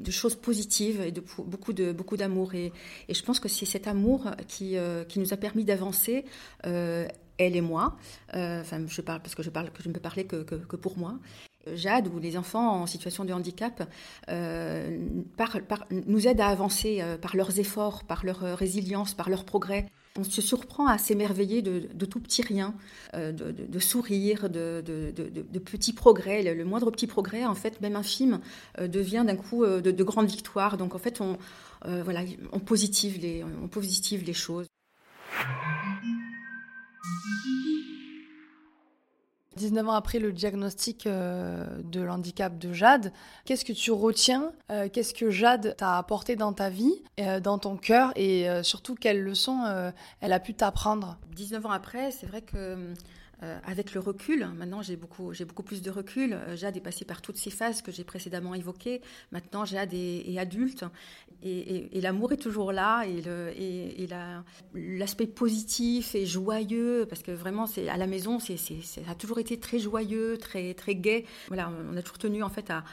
choses 0.10 0.36
positives 0.36 1.01
et 1.01 1.12
de 1.12 1.24
beaucoup 1.46 1.74
de 1.74 1.94
beaucoup 1.94 2.18
d'amour. 2.18 2.53
Et, 2.56 2.74
je 3.10 3.24
pense 3.24 3.39
que 3.39 3.48
c'est 3.48 3.65
cet 3.65 3.88
amour 3.88 4.30
qui, 4.48 4.75
qui 5.08 5.20
nous 5.20 5.34
a 5.34 5.38
permis 5.38 5.63
d'avancer 5.63 6.25
elle 7.38 7.56
et 7.56 7.62
moi. 7.62 7.96
Euh, 8.36 8.62
enfin, 8.62 8.86
je 8.88 9.02
parle 9.02 9.22
parce 9.22 9.36
que 9.36 9.44
je 9.44 9.50
ne 9.50 9.94
peux 9.94 10.00
parler 10.00 10.25
que, 10.25 10.75
pour 10.75 10.98
moi. 10.98 11.20
Jade 11.74 12.10
ou 12.13 12.20
les 12.20 12.36
enfants 12.36 12.82
en 12.82 12.88
situation 12.88 13.24
de 13.24 13.32
handicap 13.32 13.90
euh, 14.30 15.00
nous 15.92 16.28
aident 16.28 16.42
à 16.42 16.48
avancer 16.48 16.98
euh, 17.00 17.18
par 17.18 17.38
leurs 17.38 17.58
efforts, 17.58 18.04
par 18.04 18.25
leur 18.25 18.42
résilience, 18.58 19.13
par 19.13 19.30
leur 19.30 19.46
progrès. 19.46 19.86
On 20.20 20.25
se 20.25 20.42
surprend 20.42 20.88
à 20.88 20.98
s'émerveiller 20.98 21.62
de, 21.62 21.88
de, 21.92 22.06
tout 22.06 22.20
petit 22.20 22.44
rien, 22.44 22.75
de, 23.16 23.32
de, 23.32 23.80
sourire, 23.80 24.48
de, 24.48 24.84
petits 25.60 25.94
progrès. 25.94 26.44
Le, 26.54 26.66
moindre 26.66 26.92
petit 26.92 27.08
progrès, 27.08 27.46
en 27.46 27.56
fait, 27.56 27.82
même 27.82 27.96
infime, 27.96 28.40
devient 28.80 29.24
d'un 29.25 29.38
coup 29.38 29.66
de, 29.66 30.04
grandes 30.04 30.28
victoires. 30.28 30.78
Donc 30.78 30.94
en 30.94 31.00
fait, 31.00 31.20
on, 31.20 31.40
voilà, 31.84 32.22
on 32.52 32.60
positive 32.60 33.18
les 33.20 34.34
choses. 34.34 34.68
19 39.56 39.88
ans 39.88 39.94
après 39.94 40.20
le 40.20 40.32
diagnostic 40.32 41.06
euh, 41.06 41.66
de 41.84 42.02
l'handicap 42.02 42.58
de 42.58 42.74
Jade, 42.74 43.13
qu'est-ce 43.46 43.66
que 43.66 43.74
tu 43.74 43.92
retiens 43.92 44.52
euh, 44.72 44.90
Qu'est-ce 44.92 45.13
que 45.13 45.30
Jade 45.30 45.75
t'a 45.78 45.98
apporté 45.98 46.36
dans 46.36 46.54
ta 46.54 46.70
vie, 46.70 47.02
euh, 47.20 47.40
dans 47.40 47.58
ton 47.58 47.78
cœur 47.78 48.12
et 48.16 48.48
surtout 48.63 48.96
quelles 48.96 49.22
leçons 49.22 49.63
elle 50.22 50.34
a 50.34 50.40
pu 50.40 50.54
t'apprendre? 50.54 51.18
19 51.36 51.66
ans 51.66 51.72
après, 51.72 52.12
c'est 52.12 52.25
vrai 52.25 52.42
que 52.42 52.94
avec 53.42 53.94
le 53.94 54.00
recul, 54.00 54.48
maintenant 54.56 54.82
j'ai 54.82 54.96
beaucoup, 54.96 55.34
j'ai 55.34 55.44
beaucoup 55.44 55.63
plus 55.63 55.82
de 55.82 55.92
recul. 55.92 56.38
Jade 56.56 56.78
est 56.78 56.82
passée 56.82 57.04
par 57.04 57.22
toutes 57.22 57.36
ces 57.36 57.50
phases 57.50 57.82
que 57.82 57.92
j'ai 57.92 58.06
précédemment 58.06 58.54
évoquées. 58.54 59.02
Maintenant, 59.32 59.66
Jade 59.66 59.94
est, 59.94 60.38
adulte 60.38 60.86
et, 61.44 62.02
l'amour 62.02 62.32
est 62.32 62.38
toujours 62.38 62.72
là 62.72 63.04
et, 63.06 64.08
l'aspect 64.74 65.28
positif 65.28 66.16
et 66.16 66.25
joyeux 66.25 67.06
parce 67.10 67.22
que 67.22 67.32
vraiment 67.32 67.68
c'est 67.68 67.90
à 67.90 67.98
la 67.98 68.08
maison 68.08 68.40
c'est, 68.40 68.58
ça 68.58 69.02
a 69.10 69.16
toujours 69.16 69.40
été 69.40 69.60
très 69.60 69.80
joyeux 69.80 70.38
très 70.38 70.74
très 70.74 70.96
gai 70.96 71.25
voilà 71.48 71.72
on 71.92 71.98
a 71.98 72.02
toujours 72.02 72.18
tenu 72.18 72.44
en 72.44 72.50
fait 72.50 72.72
à, 72.72 72.84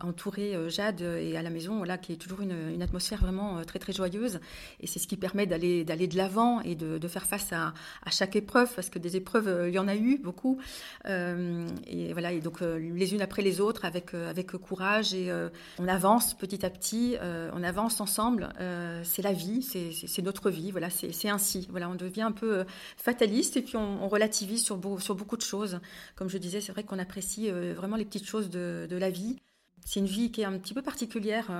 entourer 0.00 0.56
euh, 0.56 0.68
Jade 0.68 1.02
et 1.02 1.36
à 1.36 1.42
la 1.42 1.50
maison 1.50 1.76
voilà 1.76 1.98
qui 1.98 2.12
est 2.12 2.16
toujours 2.16 2.40
une, 2.40 2.82
atmosphère 2.82 3.20
vraiment 3.20 3.58
euh, 3.58 3.64
très 3.64 3.78
très 3.78 3.92
joyeuse 3.92 4.40
et 4.80 4.86
c'est 4.86 4.98
ce 4.98 5.06
qui 5.06 5.16
permet 5.16 5.46
d'aller 5.46 5.84
d'aller 5.84 6.08
de 6.08 6.16
l'avant 6.16 6.60
et 6.62 6.74
de, 6.74 7.08
faire 7.08 7.26
face 7.26 7.52
à, 7.52 7.72
chaque 8.10 8.36
épreuve 8.36 8.72
parce 8.74 8.90
que 8.90 8.98
des 8.98 9.16
épreuves 9.16 9.39
euh, 9.46 9.68
il 9.68 9.74
y 9.74 9.78
en 9.78 9.88
a 9.88 9.96
eu 9.96 10.18
beaucoup 10.18 10.58
et 11.06 12.12
voilà 12.12 12.32
et 12.32 12.40
donc 12.40 12.60
les 12.60 13.14
unes 13.14 13.22
après 13.22 13.42
les 13.42 13.60
autres 13.60 13.84
avec 13.84 14.14
avec 14.14 14.52
courage 14.52 15.14
et 15.14 15.32
on 15.78 15.88
avance 15.88 16.34
petit 16.34 16.64
à 16.64 16.70
petit 16.70 17.16
euh, 17.20 17.50
on 17.54 17.62
avance 17.62 18.00
ensemble, 18.00 18.52
euh, 18.60 19.02
c'est 19.04 19.22
la 19.22 19.32
vie, 19.32 19.62
c'est 19.62 20.22
notre 20.22 20.50
vie, 20.50 20.70
voilà, 20.70 20.88
c'est 20.90 21.28
ainsi. 21.28 21.66
Voilà, 21.70 21.88
on 21.88 21.94
devient 21.94 22.22
un 22.22 22.32
peu 22.32 22.58
euh, 22.58 22.64
fataliste 22.96 23.56
et 23.56 23.62
puis 23.62 23.76
on, 23.76 24.08
relativise 24.08 24.64
sur, 24.64 24.80
sur, 25.00 25.14
beaucoup 25.14 25.36
de 25.36 25.42
choses. 25.42 25.80
Comme 26.16 26.28
je 26.28 26.38
disais, 26.38 26.60
c'est 26.60 26.72
vrai 26.72 26.82
qu'on 26.82 26.98
apprécie 26.98 27.50
vraiment 27.50 27.96
les 27.96 28.04
petites 28.04 28.26
choses 28.26 28.50
de, 28.50 28.88
la 28.90 29.10
vie. 29.10 29.36
C'est 29.84 30.00
une 30.00 30.06
vie 30.06 30.32
qui 30.32 30.42
est 30.42 30.44
un 30.44 30.58
petit 30.58 30.74
peu 30.74 30.82
particulière. 30.82 31.50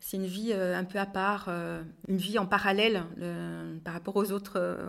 c'est 0.00 0.16
une 0.16 0.26
vie 0.26 0.52
un 0.52 0.84
peu 0.84 0.98
à 0.98 1.06
part, 1.06 1.50
une 2.08 2.16
vie 2.16 2.38
en 2.38 2.46
parallèle 2.46 3.04
par 3.84 3.92
rapport 3.92 4.16
aux 4.16 4.32
autres 4.32 4.80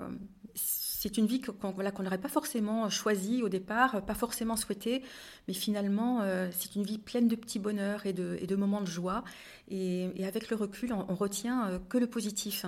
c'est 1.03 1.17
une 1.17 1.25
vie 1.25 1.41
qu'on 1.41 1.73
n'aurait 1.73 2.17
pas 2.17 2.29
forcément 2.29 2.89
choisie 2.89 3.43
au 3.43 3.49
départ, 3.49 4.05
pas 4.05 4.13
forcément 4.13 4.55
souhaitée, 4.55 5.03
mais 5.49 5.53
finalement, 5.53 6.21
euh, 6.21 6.47
c'est 6.57 6.75
une 6.75 6.83
vie 6.83 6.97
pleine 6.97 7.27
de 7.27 7.35
petits 7.35 7.59
bonheurs 7.59 8.05
et 8.05 8.13
de, 8.13 8.55
moments 8.55 8.79
de 8.79 8.85
joie. 8.85 9.25
Et, 9.69 10.09
avec 10.25 10.49
le 10.49 10.55
recul, 10.55 10.93
on, 10.93 11.13
retient 11.13 11.67
euh, 11.67 11.79
que 11.89 11.97
le 11.97 12.07
positif. 12.07 12.65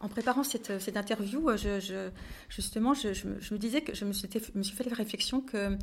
En 0.00 0.08
préparant 0.08 0.42
cette, 0.42 0.70
interview, 0.96 1.48
je, 1.56 2.10
justement, 2.50 2.92
je, 2.92 3.08
me 3.54 3.56
disais 3.56 3.80
que 3.80 3.94
je 3.94 4.04
me 4.04 4.12
suis, 4.12 4.28
fait 4.28 4.90
la 4.90 4.96
réflexion 4.96 5.40
que 5.40 5.78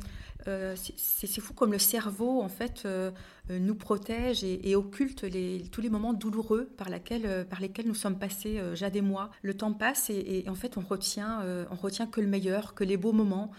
euh, 0.46 0.76
c'est 0.76 1.40
fou 1.40 1.54
comme 1.54 1.72
le 1.72 1.78
cerveau, 1.78 2.42
en 2.42 2.48
fait, 2.48 2.82
euh, 2.84 3.10
nous 3.58 3.74
protège 3.74 4.44
et, 4.44 4.76
occulte 4.76 5.24
tous 5.70 5.80
les 5.80 5.90
moments 5.90 6.12
douloureux 6.12 6.70
par, 6.76 6.88
euh, 6.88 7.44
lesquels 7.60 7.86
nous 7.86 7.94
sommes 7.94 8.18
passés, 8.18 8.58
euh, 8.58 8.74
Jade 8.74 8.96
et 8.96 9.00
moi. 9.00 9.30
Le 9.42 9.54
temps 9.54 9.72
passe 9.72 10.10
et, 10.10 10.44
en 10.48 10.54
fait 10.54 10.76
on 10.76 10.80
retient, 10.80 11.40
retient 11.70 12.06
que 12.06 12.20
le 12.20 12.26
meilleur, 12.26 12.74
que 12.74 12.84
les 12.84 12.96
beaux 12.96 13.12
moments 13.12 13.50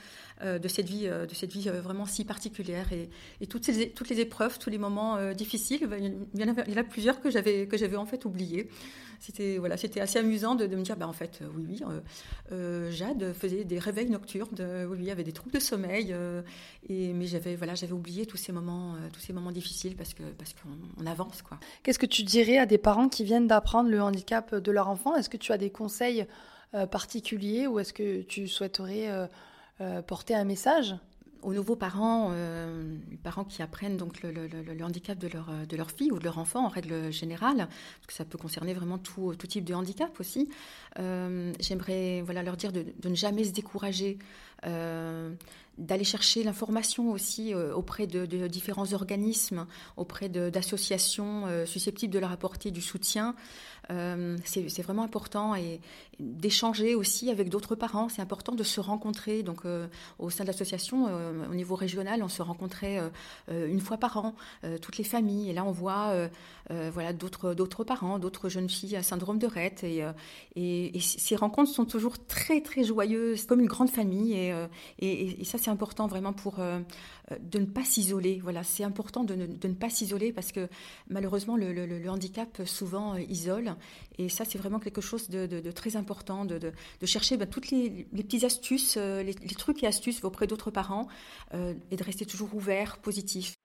de 0.44 0.68
cette 0.68 0.88
vie, 0.88 1.08
vraiment 1.84 2.06
si 2.06 2.26
particulière. 2.26 2.88
Et, 2.92 3.48
toutes, 3.48 3.68
les 3.68 4.20
épreuves, 4.20 4.58
tous 4.58 4.70
les 4.70 4.78
moments 4.78 5.34
difficiles, 5.34 5.88
il 6.34 6.42
y, 6.42 6.44
en 6.44 6.78
a, 6.78 6.84
plusieurs 6.84 7.22
que 7.22 7.30
j'avais, 7.30 7.96
en 7.96 8.06
fait 8.06 8.26
oubliés. 8.26 8.68
C'était, 9.20 9.60
assez 10.00 10.18
amusant 10.18 10.56
de, 10.56 10.66
me 10.66 10.82
dire, 10.82 10.98
bah, 10.98 11.08
en 11.08 11.14
fait, 11.14 11.42
oui, 11.56 11.68
oui, 11.70 11.82
Jade 12.92 13.34
faisait 13.34 13.66
des 13.66 13.78
réveils 13.78 14.10
nocturnes, 14.10 14.50
oui, 14.90 15.04
y 15.04 15.12
avait 15.12 15.24
des 15.24 15.32
troubles 15.32 15.54
de 15.54 15.60
sommeil, 15.60 16.16
et, 16.90 17.14
mais 17.14 17.28
j'avais, 17.28 17.92
oublié 17.92 18.26
tous 18.26 18.38
ces 18.38 18.52
moments 18.52 18.96
difficiles 19.52 19.81
parce 19.90 20.14
que 20.14 20.24
parce 20.24 20.54
qu'on 20.54 21.06
avance 21.06 21.42
quoi. 21.42 21.60
Qu'est-ce 21.84 22.00
que 22.00 22.06
tu 22.06 22.24
dirais 22.24 22.58
à 22.58 22.66
des 22.66 22.78
parents 22.78 23.10
qui 23.10 23.24
viennent 23.24 23.48
d'apprendre 23.48 23.90
le 23.90 24.02
handicap 24.02 24.56
de 24.56 24.72
leur 24.72 24.90
enfant? 24.90 25.16
Est-ce 25.16 25.30
que 25.30 25.38
tu 25.38 25.52
as 25.52 25.58
des 25.58 25.70
conseils 25.70 26.26
euh, 26.74 26.86
particuliers 26.86 27.68
ou 27.68 27.80
est-ce 27.80 27.92
que 27.92 28.22
tu 28.22 28.48
souhaiterais 28.48 29.10
euh, 29.10 29.28
euh, 29.82 30.02
porter 30.02 30.36
un 30.36 30.46
message? 30.46 30.96
Aux 31.42 31.54
nouveaux 31.56 31.76
parents, 31.76 32.36
les 33.10 33.18
parents 33.18 33.44
qui 33.44 33.64
apprennent 33.64 33.98
donc 33.98 34.22
le, 34.22 34.84
handicap 34.84 35.18
de 35.18 35.28
leur, 35.28 35.50
de 35.68 35.76
leur 35.76 35.90
fille 35.90 36.12
ou 36.12 36.20
de 36.20 36.24
leur 36.24 36.38
enfant 36.38 36.66
en 36.66 36.68
règle 36.68 37.12
générale, 37.12 37.58
parce 37.58 38.06
que 38.06 38.14
ça 38.14 38.26
peut 38.26 38.38
concerner 38.38 38.76
vraiment 38.76 39.00
tout, 39.00 39.34
tout 39.34 39.48
type 39.48 39.66
de 39.66 39.74
handicap 39.74 40.20
aussi, 40.20 40.50
j'aimerais 40.98 42.22
voilà, 42.22 42.44
leur 42.44 42.58
dire 42.58 42.72
de, 42.72 42.86
de, 42.96 43.10
ne 43.10 43.16
jamais 43.16 43.44
se 43.44 43.54
décourager 43.54 44.20
d'aller 45.82 46.04
chercher 46.04 46.44
l'information 46.44 47.12
aussi 47.12 47.54
euh, 47.54 47.74
auprès 47.74 48.08
de, 48.08 48.26
différents 48.48 48.94
organismes, 48.94 49.66
auprès 49.98 50.30
d'associations 50.30 51.48
euh, 51.48 51.66
susceptibles 51.66 52.14
de 52.14 52.20
leur 52.20 52.32
apporter 52.32 52.72
du 52.72 52.82
soutien. 52.82 53.36
Euh, 53.90 54.38
c'est 54.46 54.82
vraiment 54.84 55.04
important 55.04 55.56
et 55.56 55.82
d'échanger 56.20 56.94
aussi 56.94 57.32
avec 57.32 57.50
d'autres 57.50 57.76
parents. 57.76 58.10
C'est 58.10 58.22
important 58.22 58.54
de 58.54 58.64
se 58.64 58.80
rencontrer. 58.80 59.44
Donc, 59.44 59.64
au 60.20 60.30
sein 60.30 60.44
de 60.44 60.48
l'association, 60.48 61.10
au 61.50 61.56
niveau 61.56 61.76
régional, 61.76 62.22
on 62.24 62.30
se 62.30 62.44
rencontrait 62.44 63.02
une 63.50 63.82
fois 63.82 63.98
par 63.98 64.18
an, 64.18 64.36
toutes 64.82 64.98
les 64.98 65.04
familles. 65.04 65.50
Et 65.50 65.54
là, 65.54 65.66
on 65.66 65.72
voit 65.72 66.14
voilà 66.70 67.12
d'autres 67.12 67.84
parents, 67.84 68.20
d'autres 68.20 68.50
jeunes 68.50 68.70
filles 68.70 68.96
à 68.96 69.04
syndrome 69.04 69.40
de 69.40 69.48
Rett. 69.48 69.84
Et, 69.84 70.06
et, 70.56 71.00
ces 71.00 71.36
rencontres 71.36 71.72
sont 71.72 71.86
toujours 71.86 72.24
très 72.28 72.62
très 72.62 72.84
joyeuses, 72.84 73.46
comme 73.46 73.60
une 73.60 73.68
grande 73.68 73.90
famille. 73.90 74.34
Et, 74.34 74.51
et 75.00 75.44
ça, 75.44 75.58
c'est 75.58 75.70
important 75.70 76.08
vraiment 76.08 76.34
pour 76.34 76.60
euh, 76.60 76.80
euh, 77.32 77.38
de 77.40 77.60
ne 77.60 77.66
pas 77.66 77.84
s'isoler. 77.84 78.40
Voilà, 78.42 78.64
c'est 78.64 78.84
important 78.84 79.24
de 79.24 79.36
ne, 79.36 79.74
pas 79.74 79.90
s'isoler 79.90 80.32
parce 80.32 80.52
que 80.52 80.68
malheureusement 81.10 81.56
le, 81.56 82.10
handicap 82.10 82.62
souvent 82.66 83.16
euh, 83.16 83.22
isole 83.22 83.76
et 84.18 84.30
ça 84.30 84.44
c'est 84.46 84.58
vraiment 84.58 84.80
quelque 84.80 85.02
chose 85.02 85.30
de, 85.30 85.72
très 85.72 85.96
important 85.96 86.46
de, 86.46 86.72
chercher 87.06 87.38
ben, 87.38 87.48
toutes 87.48 87.72
les, 87.72 88.06
petites 88.12 88.44
astuces, 88.44 88.98
les, 88.98 89.34
trucs 89.58 89.84
et 89.84 89.88
astuces 89.88 90.24
auprès 90.24 90.48
d'autres 90.48 90.72
parents 90.72 91.08
et 91.54 91.96
de 91.96 92.04
rester 92.04 92.26
toujours 92.26 92.54
ouvert, 92.54 92.98
positif. 92.98 93.56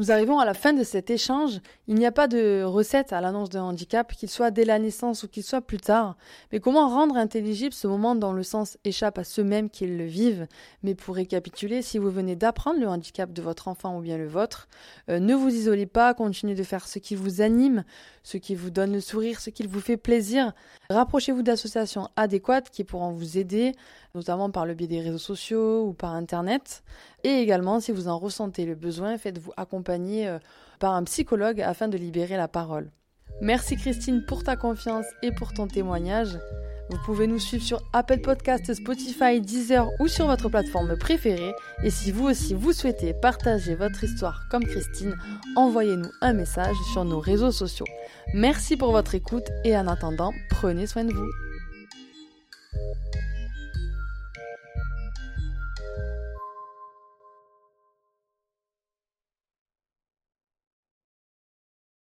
Nous 0.00 0.10
arrivons 0.10 0.38
à 0.38 0.46
la 0.46 0.54
fin 0.54 0.72
de 0.72 0.82
cet 0.82 1.10
échange. 1.10 1.60
Il 1.86 1.94
n'y 1.94 2.06
a 2.06 2.10
pas 2.10 2.26
de 2.26 2.62
recette 2.62 3.12
à 3.12 3.20
l'annonce 3.20 3.50
d'un 3.50 3.64
handicap, 3.64 4.10
qu'il 4.14 4.30
soit 4.30 4.50
dès 4.50 4.64
la 4.64 4.78
naissance 4.78 5.24
ou 5.24 5.28
qu'il 5.28 5.42
soit 5.42 5.60
plus 5.60 5.76
tard. 5.76 6.16
Mais 6.52 6.58
comment 6.58 6.88
rendre 6.88 7.18
intelligible 7.18 7.74
ce 7.74 7.86
moment 7.86 8.14
dont 8.14 8.32
le 8.32 8.42
sens 8.42 8.78
échappe 8.84 9.18
à 9.18 9.24
ceux-mêmes 9.24 9.68
qui 9.68 9.86
le 9.86 10.06
vivent? 10.06 10.46
Mais 10.82 10.94
pour 10.94 11.16
récapituler, 11.16 11.82
si 11.82 11.98
vous 11.98 12.10
venez 12.10 12.34
d'apprendre 12.34 12.80
le 12.80 12.88
handicap 12.88 13.30
de 13.30 13.42
votre 13.42 13.68
enfant 13.68 13.98
ou 13.98 14.00
bien 14.00 14.16
le 14.16 14.26
vôtre, 14.26 14.68
euh, 15.10 15.18
ne 15.18 15.34
vous 15.34 15.54
isolez 15.54 15.84
pas, 15.84 16.14
continuez 16.14 16.54
de 16.54 16.62
faire 16.62 16.88
ce 16.88 16.98
qui 16.98 17.14
vous 17.14 17.42
anime, 17.42 17.84
ce 18.22 18.38
qui 18.38 18.54
vous 18.54 18.70
donne 18.70 18.94
le 18.94 19.02
sourire, 19.02 19.38
ce 19.38 19.50
qui 19.50 19.66
vous 19.66 19.80
fait 19.80 19.98
plaisir. 19.98 20.54
Rapprochez-vous 20.88 21.42
d'associations 21.42 22.08
adéquates 22.16 22.70
qui 22.70 22.84
pourront 22.84 23.12
vous 23.12 23.36
aider, 23.36 23.74
notamment 24.14 24.50
par 24.50 24.66
le 24.66 24.74
biais 24.74 24.86
des 24.86 25.00
réseaux 25.00 25.18
sociaux 25.18 25.86
ou 25.86 25.92
par 25.92 26.12
Internet. 26.12 26.82
Et 27.24 27.40
également, 27.40 27.80
si 27.80 27.92
vous 27.92 28.08
en 28.08 28.18
ressentez 28.18 28.66
le 28.66 28.74
besoin, 28.74 29.18
faites-vous 29.18 29.52
accompagner 29.56 30.28
euh, 30.28 30.38
par 30.78 30.94
un 30.94 31.04
psychologue 31.04 31.60
afin 31.60 31.88
de 31.88 31.96
libérer 31.96 32.36
la 32.36 32.48
parole. 32.48 32.90
Merci 33.40 33.76
Christine 33.76 34.24
pour 34.26 34.44
ta 34.44 34.56
confiance 34.56 35.06
et 35.22 35.32
pour 35.32 35.52
ton 35.52 35.66
témoignage. 35.66 36.38
Vous 36.90 36.98
pouvez 37.04 37.28
nous 37.28 37.38
suivre 37.38 37.62
sur 37.62 37.80
Apple 37.92 38.18
Podcast, 38.18 38.74
Spotify, 38.74 39.40
Deezer 39.40 39.88
ou 40.00 40.08
sur 40.08 40.26
votre 40.26 40.48
plateforme 40.48 40.98
préférée. 40.98 41.54
Et 41.84 41.90
si 41.90 42.10
vous 42.10 42.26
aussi 42.26 42.52
vous 42.52 42.72
souhaitez 42.72 43.14
partager 43.14 43.76
votre 43.76 44.02
histoire 44.02 44.42
comme 44.50 44.64
Christine, 44.64 45.16
envoyez-nous 45.54 46.10
un 46.20 46.32
message 46.32 46.74
sur 46.92 47.04
nos 47.04 47.20
réseaux 47.20 47.52
sociaux. 47.52 47.86
Merci 48.34 48.76
pour 48.76 48.90
votre 48.90 49.14
écoute 49.14 49.48
et 49.64 49.76
en 49.76 49.86
attendant, 49.86 50.32
prenez 50.50 50.88
soin 50.88 51.04
de 51.04 51.12
vous. 51.12 51.30